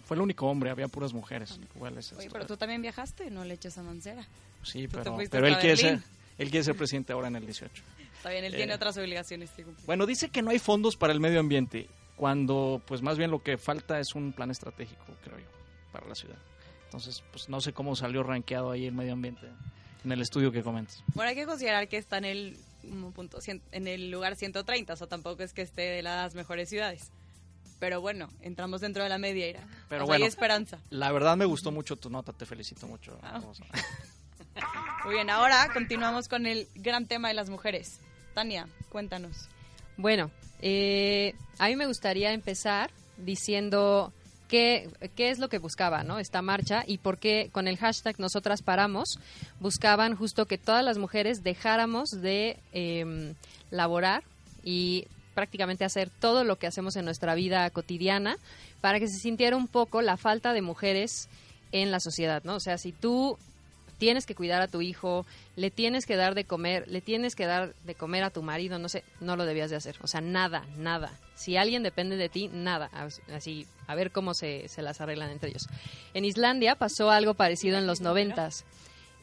[0.05, 1.59] fue el único hombre, había puras mujeres.
[1.99, 4.25] Es Oye, pero tú también viajaste, no le eches a Mancera.
[4.63, 6.01] Sí, tú pero, pero él quiere, ser,
[6.39, 7.83] él quiere ser presidente ahora en el 18.
[8.17, 9.87] Está bien, él Eh, tiene otras obligaciones que cumplir.
[9.87, 13.43] Bueno, dice que no hay fondos para el medio ambiente, cuando pues más bien lo
[13.43, 15.45] que falta es un plan estratégico, creo yo,
[15.93, 16.39] para la ciudad.
[16.85, 19.47] Entonces, pues no sé cómo salió rankeado ahí el medio ambiente
[20.05, 21.03] en el estudio que comentas.
[21.15, 22.57] Bueno, hay que considerar que está en el
[23.15, 26.69] punto cien- en el lugar 130, o sea, tampoco es que esté de las mejores
[26.69, 27.11] ciudades.
[27.79, 29.61] Pero bueno, entramos dentro de la media, Ira.
[29.89, 30.79] Pero O sea, bueno, hay esperanza.
[30.91, 33.19] La verdad me gustó mucho tu nota, te felicito mucho.
[33.23, 33.41] Ah.
[35.05, 38.01] Muy bien, ahora continuamos con el gran tema de las mujeres.
[38.35, 39.49] Tania, cuéntanos.
[39.99, 40.31] Bueno,
[40.63, 44.13] eh, a mí me gustaría empezar diciendo
[44.49, 46.19] qué, qué es lo que buscaba ¿no?
[46.19, 49.19] esta marcha y por qué con el hashtag Nosotras Paramos
[49.61, 53.35] buscaban justo que todas las mujeres dejáramos de eh,
[53.71, 54.23] laborar
[54.65, 58.39] y prácticamente hacer todo lo que hacemos en nuestra vida cotidiana
[58.81, 61.29] para que se sintiera un poco la falta de mujeres
[61.73, 62.55] en la sociedad, ¿no?
[62.55, 63.39] O sea, si tú
[63.99, 65.27] tienes que cuidar a tu hijo,
[65.57, 68.79] le tienes que dar de comer, le tienes que dar de comer a tu marido,
[68.79, 69.97] no sé, no lo debías de hacer.
[70.03, 71.13] O sea, nada, nada.
[71.35, 72.91] Si alguien depende de ti, nada.
[72.93, 75.69] As- Así, a ver cómo se, se las arreglan entre ellos.
[76.15, 78.65] En Islandia pasó algo parecido en los noventas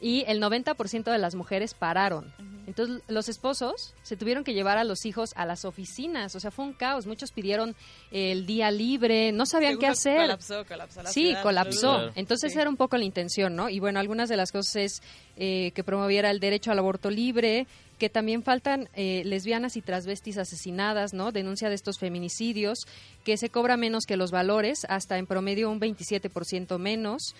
[0.04, 2.30] y el 90% de las mujeres pararon.
[2.66, 6.50] Entonces los esposos se tuvieron que llevar a los hijos a las oficinas, o sea,
[6.50, 7.06] fue un caos.
[7.06, 7.74] Muchos pidieron
[8.10, 10.20] el día libre, no sabían qué hacer.
[10.20, 11.42] Colapsó, colapsó la Sí, ciudad.
[11.42, 11.94] colapsó.
[11.94, 12.12] Claro.
[12.16, 12.58] Entonces Sí.
[12.58, 13.68] era un poco la intención, ¿no?
[13.70, 15.02] Y bueno, algunas de las cosas es
[15.36, 17.66] eh, que promoviera el derecho al aborto libre,
[17.98, 21.32] que también faltan eh, lesbianas y transvestis asesinadas, ¿no?
[21.32, 22.78] Denuncia de estos feminicidios,
[23.24, 27.34] que se cobra menos que los valores, hasta en promedio un 27% menos,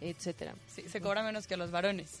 [0.00, 0.54] etcétera.
[0.74, 2.20] Sí, se cobra menos que los varones.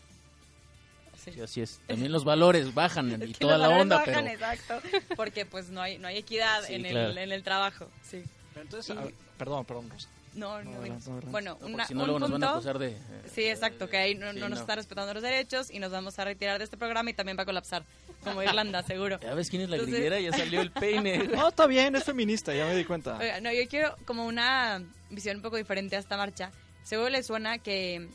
[1.22, 1.80] Sí, así es.
[1.86, 4.28] También los valores bajan y toda los la valores onda, bajan, pero...
[4.28, 4.80] exacto,
[5.16, 7.10] porque pues no hay no hay equidad Sí, en, claro.
[7.10, 7.88] el, en el trabajo.
[8.02, 8.22] Sí.
[8.56, 10.08] Entonces, Y- ver, perdón, perdón, Rosa.
[10.32, 11.20] No, no, No, no.
[11.30, 12.96] Bueno, una, si no, un luego nos van a punto- acusar de, eh,
[13.34, 14.62] Sí, exacto, que ahí no, sí, no nos no.
[14.62, 17.42] está respetando los derechos y nos vamos a retirar de este programa y también va
[17.42, 17.82] a colapsar,
[18.22, 19.18] como Irlanda, seguro.
[19.20, 21.18] Ya ves quién es la Entonces- grillera, ya salió el peine.
[21.34, 23.18] No, está bien, es feminista, ya me di cuenta.
[23.18, 26.52] Oiga, no, yo quiero como una visión un poco diferente a esta marcha.
[26.82, 28.08] Seguro les suena que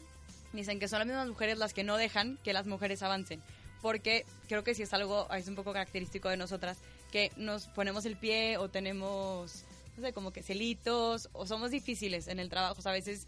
[0.53, 3.41] dicen que son las mismas mujeres las que no dejan que las mujeres avancen.
[3.81, 6.77] Porque creo que sí es algo, es un poco característico de nosotras,
[7.11, 9.63] que nos ponemos el pie o tenemos,
[9.95, 12.79] no sé, como que celitos o somos difíciles en el trabajo.
[12.79, 13.27] O sea, a veces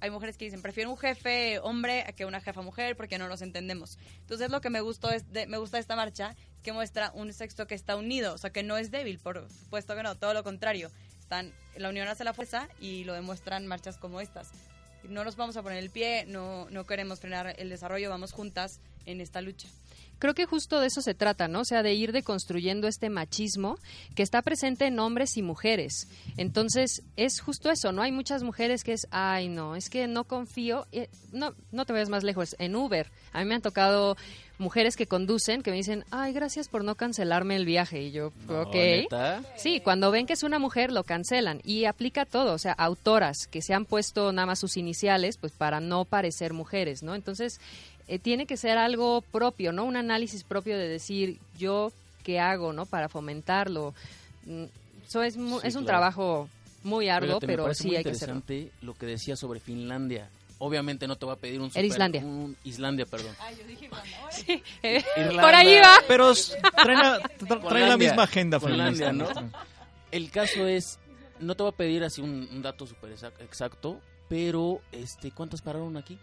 [0.00, 3.28] hay mujeres que dicen, prefiero un jefe hombre a que una jefa mujer porque no
[3.28, 3.98] nos entendemos.
[4.20, 7.12] Entonces lo que me gustó es de, me gusta de esta marcha es que muestra
[7.14, 10.16] un sexo que está unido, o sea, que no es débil, por supuesto que no,
[10.16, 10.90] todo lo contrario.
[11.20, 14.50] están, la unión hace la fuerza y lo demuestran marchas como estas.
[15.04, 18.80] No nos vamos a poner el pie, no, no queremos frenar el desarrollo, vamos juntas
[19.10, 19.68] en esta lucha.
[20.20, 21.60] Creo que justo de eso se trata, ¿no?
[21.60, 23.78] O sea, de ir deconstruyendo este machismo
[24.16, 26.08] que está presente en hombres y mujeres.
[26.36, 28.02] Entonces, es justo eso, ¿no?
[28.02, 30.88] Hay muchas mujeres que es, ay, no, es que no confío.
[30.90, 33.12] eh, No, no te vayas más lejos, en Uber.
[33.32, 34.16] A mí me han tocado
[34.58, 38.02] mujeres que conducen que me dicen, ay, gracias por no cancelarme el viaje.
[38.02, 38.74] Y yo, No, ok.
[38.74, 39.42] ¿neta?
[39.56, 43.46] Sí, cuando ven que es una mujer lo cancelan y aplica todo, o sea, autoras
[43.46, 47.14] que se han puesto nada más sus iniciales, pues para no parecer mujeres, ¿no?
[47.14, 47.60] Entonces,
[48.08, 49.84] eh, tiene que ser algo propio, ¿no?
[49.84, 51.92] Un análisis propio de decir, yo
[52.24, 52.86] qué hago, ¿no?
[52.86, 53.94] Para fomentarlo.
[54.46, 54.64] Mm,
[55.06, 55.98] Eso es, mu- Sí, es un claro.
[56.00, 56.48] trabajo
[56.82, 58.36] muy arduo, Fíjate, pero sí muy hay que hacerlo.
[58.36, 60.28] interesante lo que decía sobre Finlandia.
[60.60, 62.20] Obviamente no te va a pedir un super- Islandia.
[62.22, 63.34] un- Islandia, perdón.
[64.82, 65.42] Eh, Irlanda.
[65.42, 65.94] Por ahí va.
[66.06, 66.32] Pero
[67.66, 69.28] traen la, misma agenda Finlandia, ¿no?
[70.10, 70.98] El caso es,
[71.40, 75.60] no te voy a pedir así un, un dato súper exac- exacto, pero este, ¿cuántas
[75.62, 76.18] pararon aquí?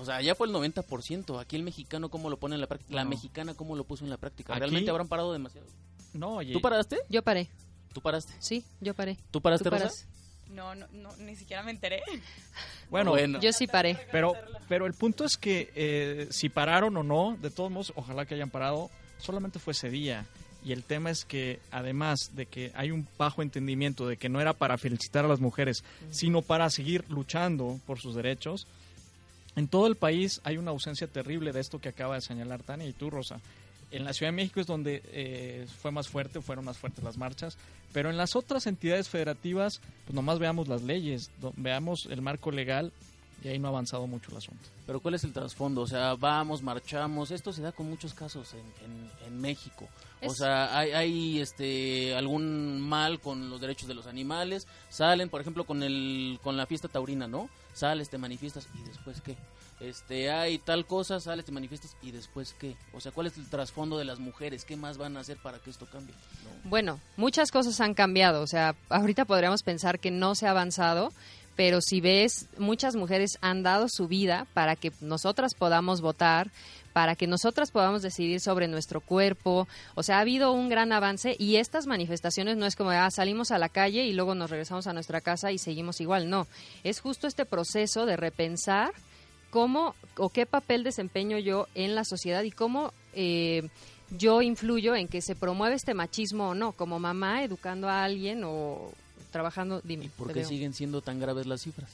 [0.00, 1.38] O sea, ya fue el 90%.
[1.40, 2.94] Aquí el mexicano, ¿cómo lo pone en la práctica?
[2.94, 3.10] La No.
[3.10, 4.52] mexicana, ¿cómo lo puso en la práctica?
[4.54, 5.66] Aquí- ¿Realmente habrán parado demasiado?
[6.14, 6.52] No, oye.
[6.52, 6.98] ¿Tú paraste?
[7.08, 7.48] Yo paré.
[7.92, 8.32] ¿Tú paraste?
[8.38, 9.16] Sí, yo paré.
[9.30, 9.84] ¿Tú paraste, ¿Tú Rosa?
[9.84, 10.06] paras?
[10.48, 12.02] No, no, no, ni siquiera me enteré.
[12.90, 13.96] Bueno, Yo sí paré.
[14.10, 14.32] Pero,
[14.68, 18.34] pero el punto es que eh, si pararon o no, de todos modos, ojalá que
[18.34, 20.26] hayan parado, solamente fue ese día.
[20.64, 24.40] Y el tema es que, además de que hay un bajo entendimiento de que no
[24.40, 28.66] era para felicitar a las mujeres, sino para seguir luchando por sus derechos,
[29.56, 32.86] en todo el país hay una ausencia terrible de esto que acaba de señalar Tania
[32.86, 33.40] y tú, Rosa.
[33.90, 37.18] En la Ciudad de México es donde eh, fue más fuerte, fueron más fuertes las
[37.18, 37.58] marchas,
[37.92, 42.92] pero en las otras entidades federativas, pues nomás veamos las leyes, veamos el marco legal
[43.42, 44.68] y ahí no ha avanzado mucho el asunto.
[44.86, 45.82] Pero ¿cuál es el trasfondo?
[45.82, 47.30] O sea, vamos, marchamos.
[47.30, 49.88] Esto se da con muchos casos en, en- en México.
[50.22, 54.66] O sea, hay, hay este algún mal con los derechos de los animales.
[54.90, 57.48] Salen, por ejemplo, con el con la fiesta taurina, ¿no?
[57.72, 59.36] Sales, te manifiestas y después qué.
[59.80, 62.76] Este, hay tal cosa, sales, te manifiestas y después qué.
[62.92, 64.66] O sea, ¿cuál es el trasfondo de las mujeres?
[64.66, 66.14] ¿Qué más van a hacer para que esto cambie?
[66.44, 66.68] No.
[66.68, 68.42] Bueno, muchas cosas han cambiado.
[68.42, 71.14] O sea, ahorita podríamos pensar que no se ha avanzado,
[71.60, 76.50] pero si ves, muchas mujeres han dado su vida para que nosotras podamos votar,
[76.94, 79.68] para que nosotras podamos decidir sobre nuestro cuerpo.
[79.94, 83.50] O sea, ha habido un gran avance y estas manifestaciones no es como, ah, salimos
[83.50, 86.30] a la calle y luego nos regresamos a nuestra casa y seguimos igual.
[86.30, 86.46] No,
[86.82, 88.92] es justo este proceso de repensar
[89.50, 93.68] cómo o qué papel desempeño yo en la sociedad y cómo eh,
[94.08, 98.44] yo influyo en que se promueve este machismo o no, como mamá educando a alguien
[98.44, 98.92] o
[99.30, 100.10] trabajando, dime.
[100.16, 100.48] ¿Por te qué veo.
[100.48, 101.90] siguen siendo tan graves las cifras?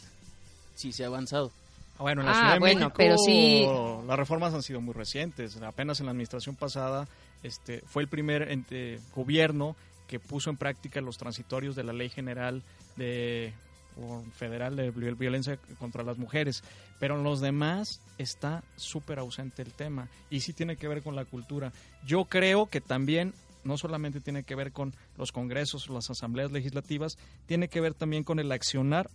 [0.74, 1.50] Sí, se ha avanzado.
[1.98, 3.64] Bueno, en la Ah, Ciudad de bueno, México pero sí-
[4.06, 5.56] las reformas han sido muy recientes.
[5.62, 7.08] Apenas en la administración pasada
[7.42, 9.76] este, fue el primer ente- gobierno
[10.08, 12.62] que puso en práctica los transitorios de la Ley General
[12.96, 13.52] de
[13.98, 16.62] o Federal de viol- Violencia contra las Mujeres.
[17.00, 21.16] Pero en los demás está súper ausente el tema y sí tiene que ver con
[21.16, 21.72] la cultura.
[22.06, 23.32] Yo creo que también
[23.66, 27.94] no solamente tiene que ver con los congresos o las asambleas legislativas, tiene que ver
[27.94, 29.08] también con el accionar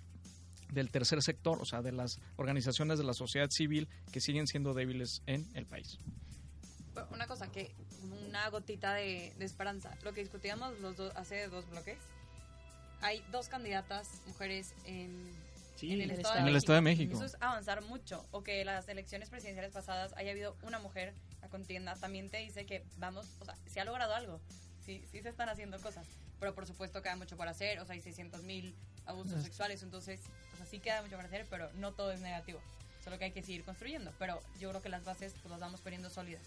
[0.71, 4.73] del tercer sector, o sea, de las organizaciones de la sociedad civil que siguen siendo
[4.73, 5.97] débiles en el país.
[7.11, 7.73] Una cosa que,
[8.27, 9.97] una gotita de, de esperanza.
[10.03, 11.97] Lo que discutíamos los dos, hace dos bloques.
[13.01, 15.31] Hay dos candidatas mujeres en,
[15.75, 17.15] Sí, en el, en Estado, el de Estado de México.
[17.15, 18.25] Eso es avanzar mucho.
[18.31, 21.13] O que las elecciones presidenciales pasadas haya habido una mujer
[21.51, 21.95] contienda.
[21.95, 24.39] También te dice que vamos, o sea, se ha logrado algo.
[24.85, 26.07] Sí, sí se están haciendo cosas.
[26.39, 27.79] Pero por supuesto queda mucho por hacer.
[27.79, 28.73] O sea, hay 600 mil
[29.05, 29.83] abusos Es- sexuales.
[29.83, 30.19] Entonces,
[30.53, 32.59] o sea, sí queda mucho por hacer, pero no todo es negativo.
[33.03, 34.11] Solo que hay que seguir construyendo.
[34.17, 36.41] Pero yo creo que las bases pues, las vamos poniendo sólidas.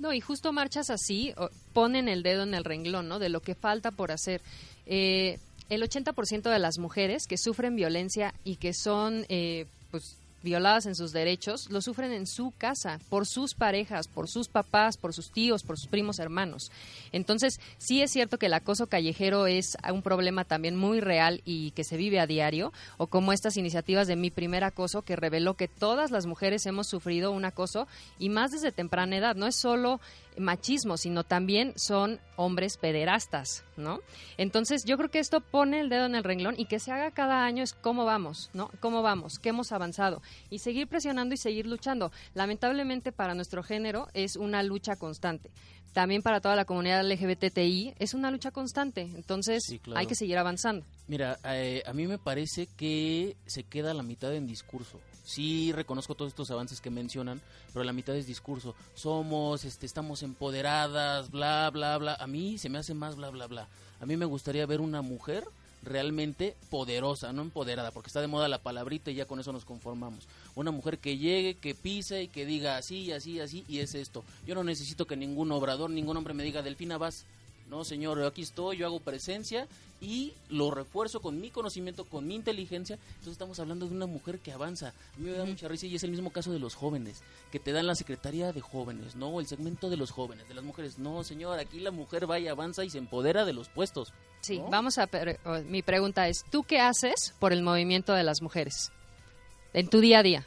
[0.00, 1.34] No, y justo marchas así
[1.72, 3.18] ponen el dedo en el renglón, ¿no?
[3.18, 4.40] De lo que falta por hacer.
[4.86, 5.38] Eh,
[5.70, 10.94] el 80% de las mujeres que sufren violencia y que son, eh, pues, violadas en
[10.94, 15.30] sus derechos, lo sufren en su casa, por sus parejas, por sus papás, por sus
[15.30, 16.70] tíos, por sus primos hermanos.
[17.12, 21.72] Entonces, sí es cierto que el acoso callejero es un problema también muy real y
[21.72, 25.54] que se vive a diario, o como estas iniciativas de Mi Primer Acoso, que reveló
[25.54, 27.86] que todas las mujeres hemos sufrido un acoso
[28.18, 29.36] y más desde temprana edad.
[29.36, 30.00] No es solo
[30.38, 34.00] machismo, sino también son hombres pederastas, ¿no?
[34.36, 37.10] Entonces, yo creo que esto pone el dedo en el renglón y que se haga
[37.10, 38.70] cada año es cómo vamos, ¿no?
[38.80, 39.38] ¿Cómo vamos?
[39.38, 40.22] ¿Qué hemos avanzado?
[40.50, 42.12] Y seguir presionando y seguir luchando.
[42.34, 45.50] Lamentablemente para nuestro género es una lucha constante.
[45.92, 49.00] También para toda la comunidad LGBTI es una lucha constante.
[49.00, 49.98] Entonces, Sí, claro.
[49.98, 50.84] hay que seguir avanzando.
[51.08, 55.00] Mira, eh, a mí me parece que se queda la mitad en discurso.
[55.28, 57.42] Sí reconozco todos estos avances que mencionan,
[57.74, 58.74] pero la mitad es discurso.
[58.94, 62.14] Somos, este, estamos empoderadas, bla, bla, bla.
[62.14, 63.68] A mí se me hace más bla, bla, bla.
[64.00, 65.44] A mí me gustaría ver una mujer
[65.82, 69.66] realmente poderosa, no empoderada, porque está de moda la palabrita y ya con eso nos
[69.66, 70.26] conformamos.
[70.54, 74.24] Una mujer que llegue, que pise y que diga así, así, así, y es esto.
[74.46, 77.26] Yo no necesito que ningún obrador, ningún hombre me diga, Delfina, vas.
[77.68, 79.68] No, señor, yo aquí estoy, yo hago presencia
[80.00, 82.96] y lo refuerzo con mi conocimiento, con mi inteligencia.
[82.96, 84.88] Entonces estamos hablando de una mujer que avanza.
[84.88, 87.58] A mí me da mucha risa y es el mismo caso de los jóvenes, que
[87.58, 89.38] te dan la Secretaría de Jóvenes, ¿no?
[89.40, 90.98] El segmento de los jóvenes, de las mujeres.
[90.98, 94.12] No, señor, aquí la mujer va y avanza y se empodera de los puestos.
[94.40, 94.70] Sí, ¿no?
[94.70, 95.08] vamos a...
[95.66, 98.92] Mi pregunta es, ¿tú qué haces por el movimiento de las mujeres?
[99.74, 100.46] En tu día a día.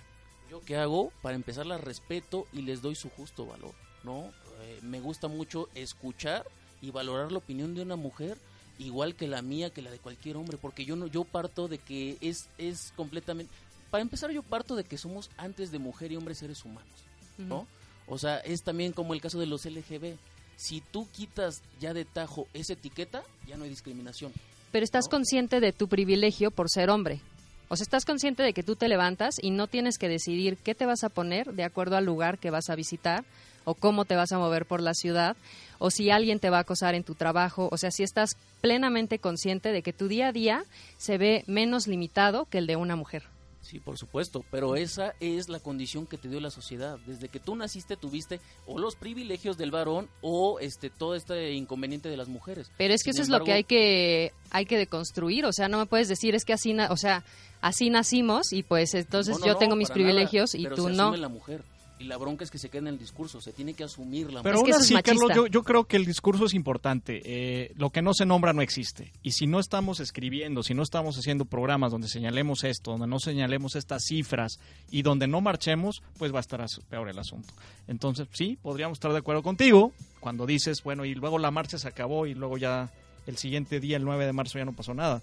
[0.49, 4.31] Yo qué hago, para empezar las respeto y les doy su justo valor, ¿no?
[4.61, 6.45] Eh, me gusta mucho escuchar
[6.81, 8.37] y valorar la opinión de una mujer
[8.79, 11.77] igual que la mía, que la de cualquier hombre, porque yo no yo parto de
[11.77, 13.51] que es es completamente
[13.91, 16.93] para empezar yo parto de que somos antes de mujer y hombre seres humanos,
[17.37, 17.67] ¿no?
[18.07, 20.15] O sea, es también como el caso de los LGB.
[20.55, 24.31] Si tú quitas ya de tajo esa etiqueta, ya no hay discriminación.
[24.71, 27.19] Pero estás consciente de tu privilegio por ser hombre.
[27.67, 30.73] O sea, estás consciente de que tú te levantas y no tienes que decidir qué
[30.73, 33.25] te vas a poner de acuerdo al lugar que vas a visitar
[33.65, 35.35] o cómo te vas a mover por la ciudad
[35.79, 37.69] o si alguien te va a acosar en tu trabajo.
[37.71, 40.63] O sea, si estás plenamente consciente de que tu día a día
[40.97, 43.23] se ve menos limitado que el de una mujer.
[43.63, 46.97] Sí, por supuesto, pero esa es la condición que te dio la sociedad.
[47.05, 52.09] Desde que tú naciste tuviste o los privilegios del varón o este todo este inconveniente
[52.09, 52.69] de las mujeres.
[52.77, 55.69] Pero es que Sin eso es lo que hay que hay que deconstruir, o sea,
[55.69, 57.23] no me puedes decir es que así, na- o sea,
[57.61, 60.75] así nacimos y pues entonces no, no, yo no, tengo mis privilegios nada, y pero
[60.75, 61.15] tú se no.
[61.15, 61.63] la mujer.
[62.01, 64.41] Y la bronca es que se queda en el discurso, se tiene que asumir la
[64.41, 67.21] Pero aún así, Carlos, yo, yo creo que el discurso es importante.
[67.23, 69.11] Eh, lo que no se nombra no existe.
[69.21, 73.19] Y si no estamos escribiendo, si no estamos haciendo programas donde señalemos esto, donde no
[73.19, 77.53] señalemos estas cifras y donde no marchemos, pues va a estar peor el asunto.
[77.87, 81.87] Entonces, sí, podríamos estar de acuerdo contigo cuando dices, bueno, y luego la marcha se
[81.87, 82.89] acabó y luego ya
[83.27, 85.21] el siguiente día, el 9 de marzo, ya no pasó nada.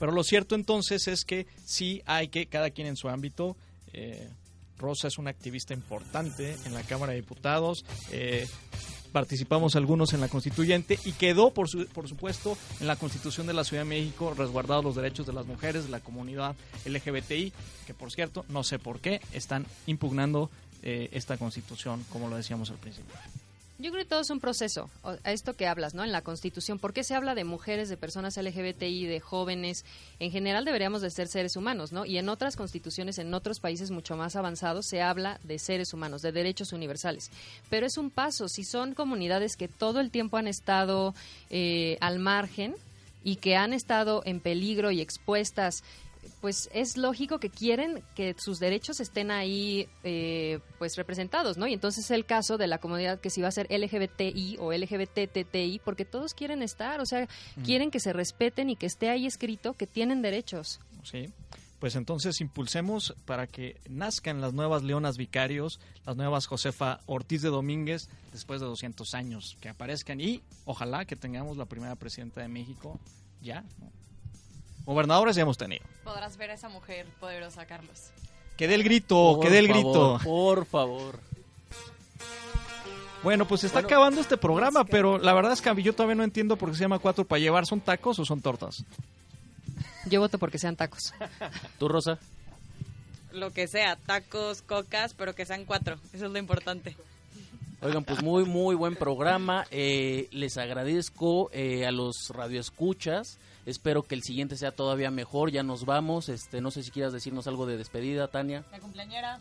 [0.00, 3.56] Pero lo cierto entonces es que sí hay que, cada quien en su ámbito,
[3.92, 4.28] eh,
[4.78, 8.46] Rosa es una activista importante en la Cámara de Diputados, eh,
[9.12, 13.52] participamos algunos en la constituyente y quedó, por, su- por supuesto, en la Constitución de
[13.54, 17.52] la Ciudad de México resguardados los derechos de las mujeres, de la comunidad LGBTI,
[17.86, 20.50] que por cierto, no sé por qué, están impugnando
[20.82, 23.14] eh, esta constitución, como lo decíamos al principio.
[23.76, 26.04] Yo creo que todo es un proceso, a esto que hablas, ¿no?
[26.04, 29.84] En la Constitución, ¿por qué se habla de mujeres, de personas LGBTI, de jóvenes?
[30.20, 32.04] En general deberíamos de ser seres humanos, ¿no?
[32.04, 36.22] Y en otras constituciones, en otros países mucho más avanzados, se habla de seres humanos,
[36.22, 37.32] de derechos universales.
[37.68, 41.12] Pero es un paso, si son comunidades que todo el tiempo han estado
[41.50, 42.76] eh, al margen
[43.24, 45.82] y que han estado en peligro y expuestas
[46.40, 51.66] pues es lógico que quieren que sus derechos estén ahí eh, pues representados, ¿no?
[51.66, 54.72] Y entonces es el caso de la comunidad que si va a ser LGBTI o
[54.72, 57.62] LGBTTI, porque todos quieren estar, o sea, Mm.
[57.62, 60.80] quieren que se respeten y que esté ahí escrito que tienen derechos.
[61.02, 61.32] ¿sí?
[61.78, 67.50] Pues entonces impulsemos para que nazcan las nuevas Leonas Vicarios, las nuevas Josefa Ortiz de
[67.50, 72.48] Domínguez, después de 200 años, que aparezcan y ojalá que tengamos la primera presidenta de
[72.48, 72.98] México
[73.42, 73.62] ya.
[73.80, 73.92] ¿no?
[74.84, 75.84] Gobernadores ya hemos tenido.
[76.04, 78.10] Podrás ver a esa mujer poderosa, Carlos.
[78.56, 80.18] Que dé el grito, que dé el grito.
[80.22, 81.18] Por favor.
[83.22, 86.14] Bueno, pues se está Bueno, acabando este programa, pero la verdad es que yo todavía
[86.14, 87.64] no entiendo por qué se llama cuatro para llevar.
[87.64, 88.84] ¿Son tacos o son tortas?
[90.06, 91.14] Yo voto porque sean tacos.
[91.78, 92.18] ¿Tú, Rosa?
[93.32, 95.96] Lo que sea, tacos, cocas, pero que sean cuatro.
[96.12, 96.96] Eso es lo importante.
[97.80, 99.66] Oigan, pues muy, muy buen programa.
[99.70, 103.38] Eh, les agradezco eh, a los radioescuchas.
[103.66, 105.50] Espero que el siguiente sea todavía mejor.
[105.50, 106.28] Ya nos vamos.
[106.28, 108.64] Este, no sé si quieras decirnos algo de despedida, Tania.
[108.70, 109.38] La cumpleañera.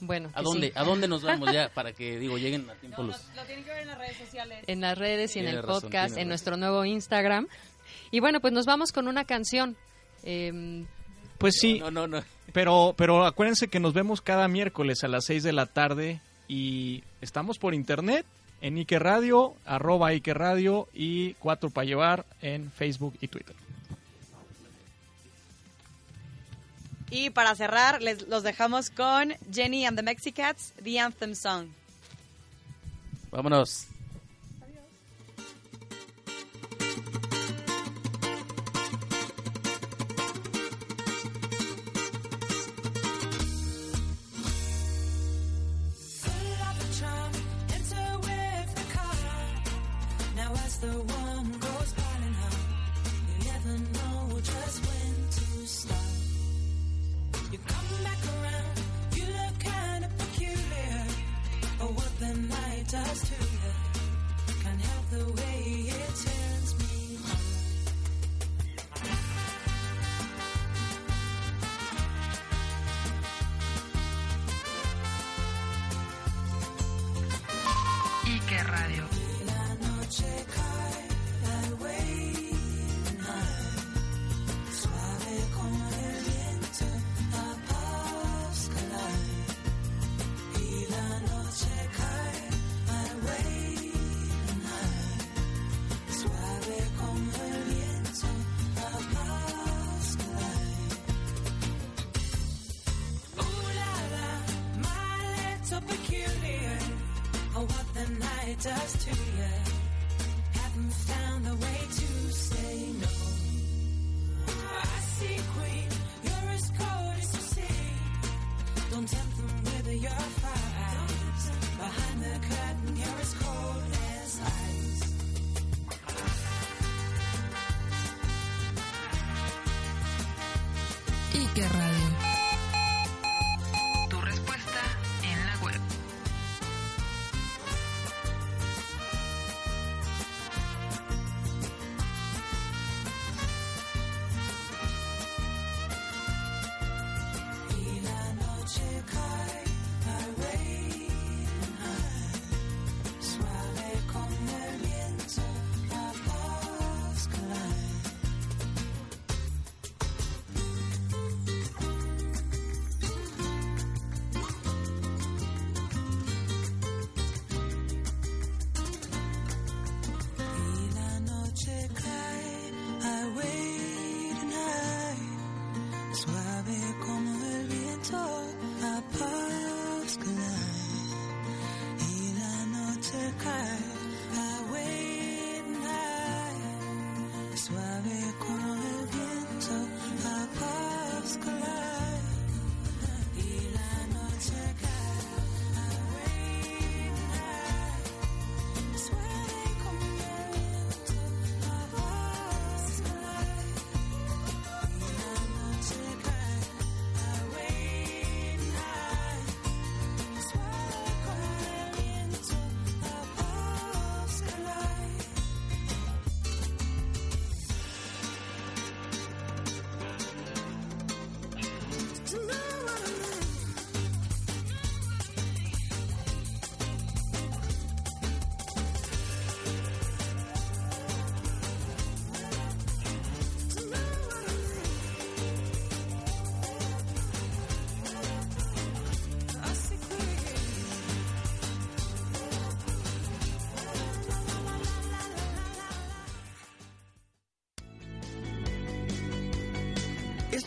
[0.00, 0.68] Bueno, ¿A dónde?
[0.68, 0.72] sí.
[0.74, 1.68] ¿A dónde nos vamos ya?
[1.74, 3.28] Para que, digo, lleguen a tiempo No, los...
[3.28, 4.64] lo, lo tienen que ver en las redes sociales.
[4.66, 6.28] En las redes y en el razón, podcast, en razón.
[6.28, 7.46] nuestro nuevo Instagram.
[8.10, 9.76] Y bueno, pues nos vamos con una canción.
[10.24, 10.86] Em,
[11.38, 11.78] Pues sí.
[11.78, 12.22] No, no, no.
[12.52, 17.02] Pero, pero acuérdense que nos vemos cada miércoles a las 6 de la tarde y
[17.20, 18.26] estamos por internet
[18.62, 23.56] en Ike Radio, arroba Ike Radio y 4 para llevar en Facebook y Twitter.
[27.10, 31.66] Y para cerrar, les, los dejamos con Jenny and the Mexicats, The Anthem Song.
[33.30, 33.88] Vámonos.
[108.62, 109.01] dust.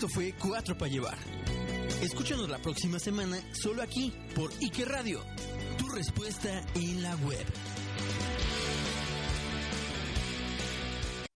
[0.08, 1.18] Fue Cuatro para llevar.
[2.02, 5.20] Escúchanos la próxima semana solo aquí por Ike Radio.
[5.78, 7.46] Tu respuesta en la web.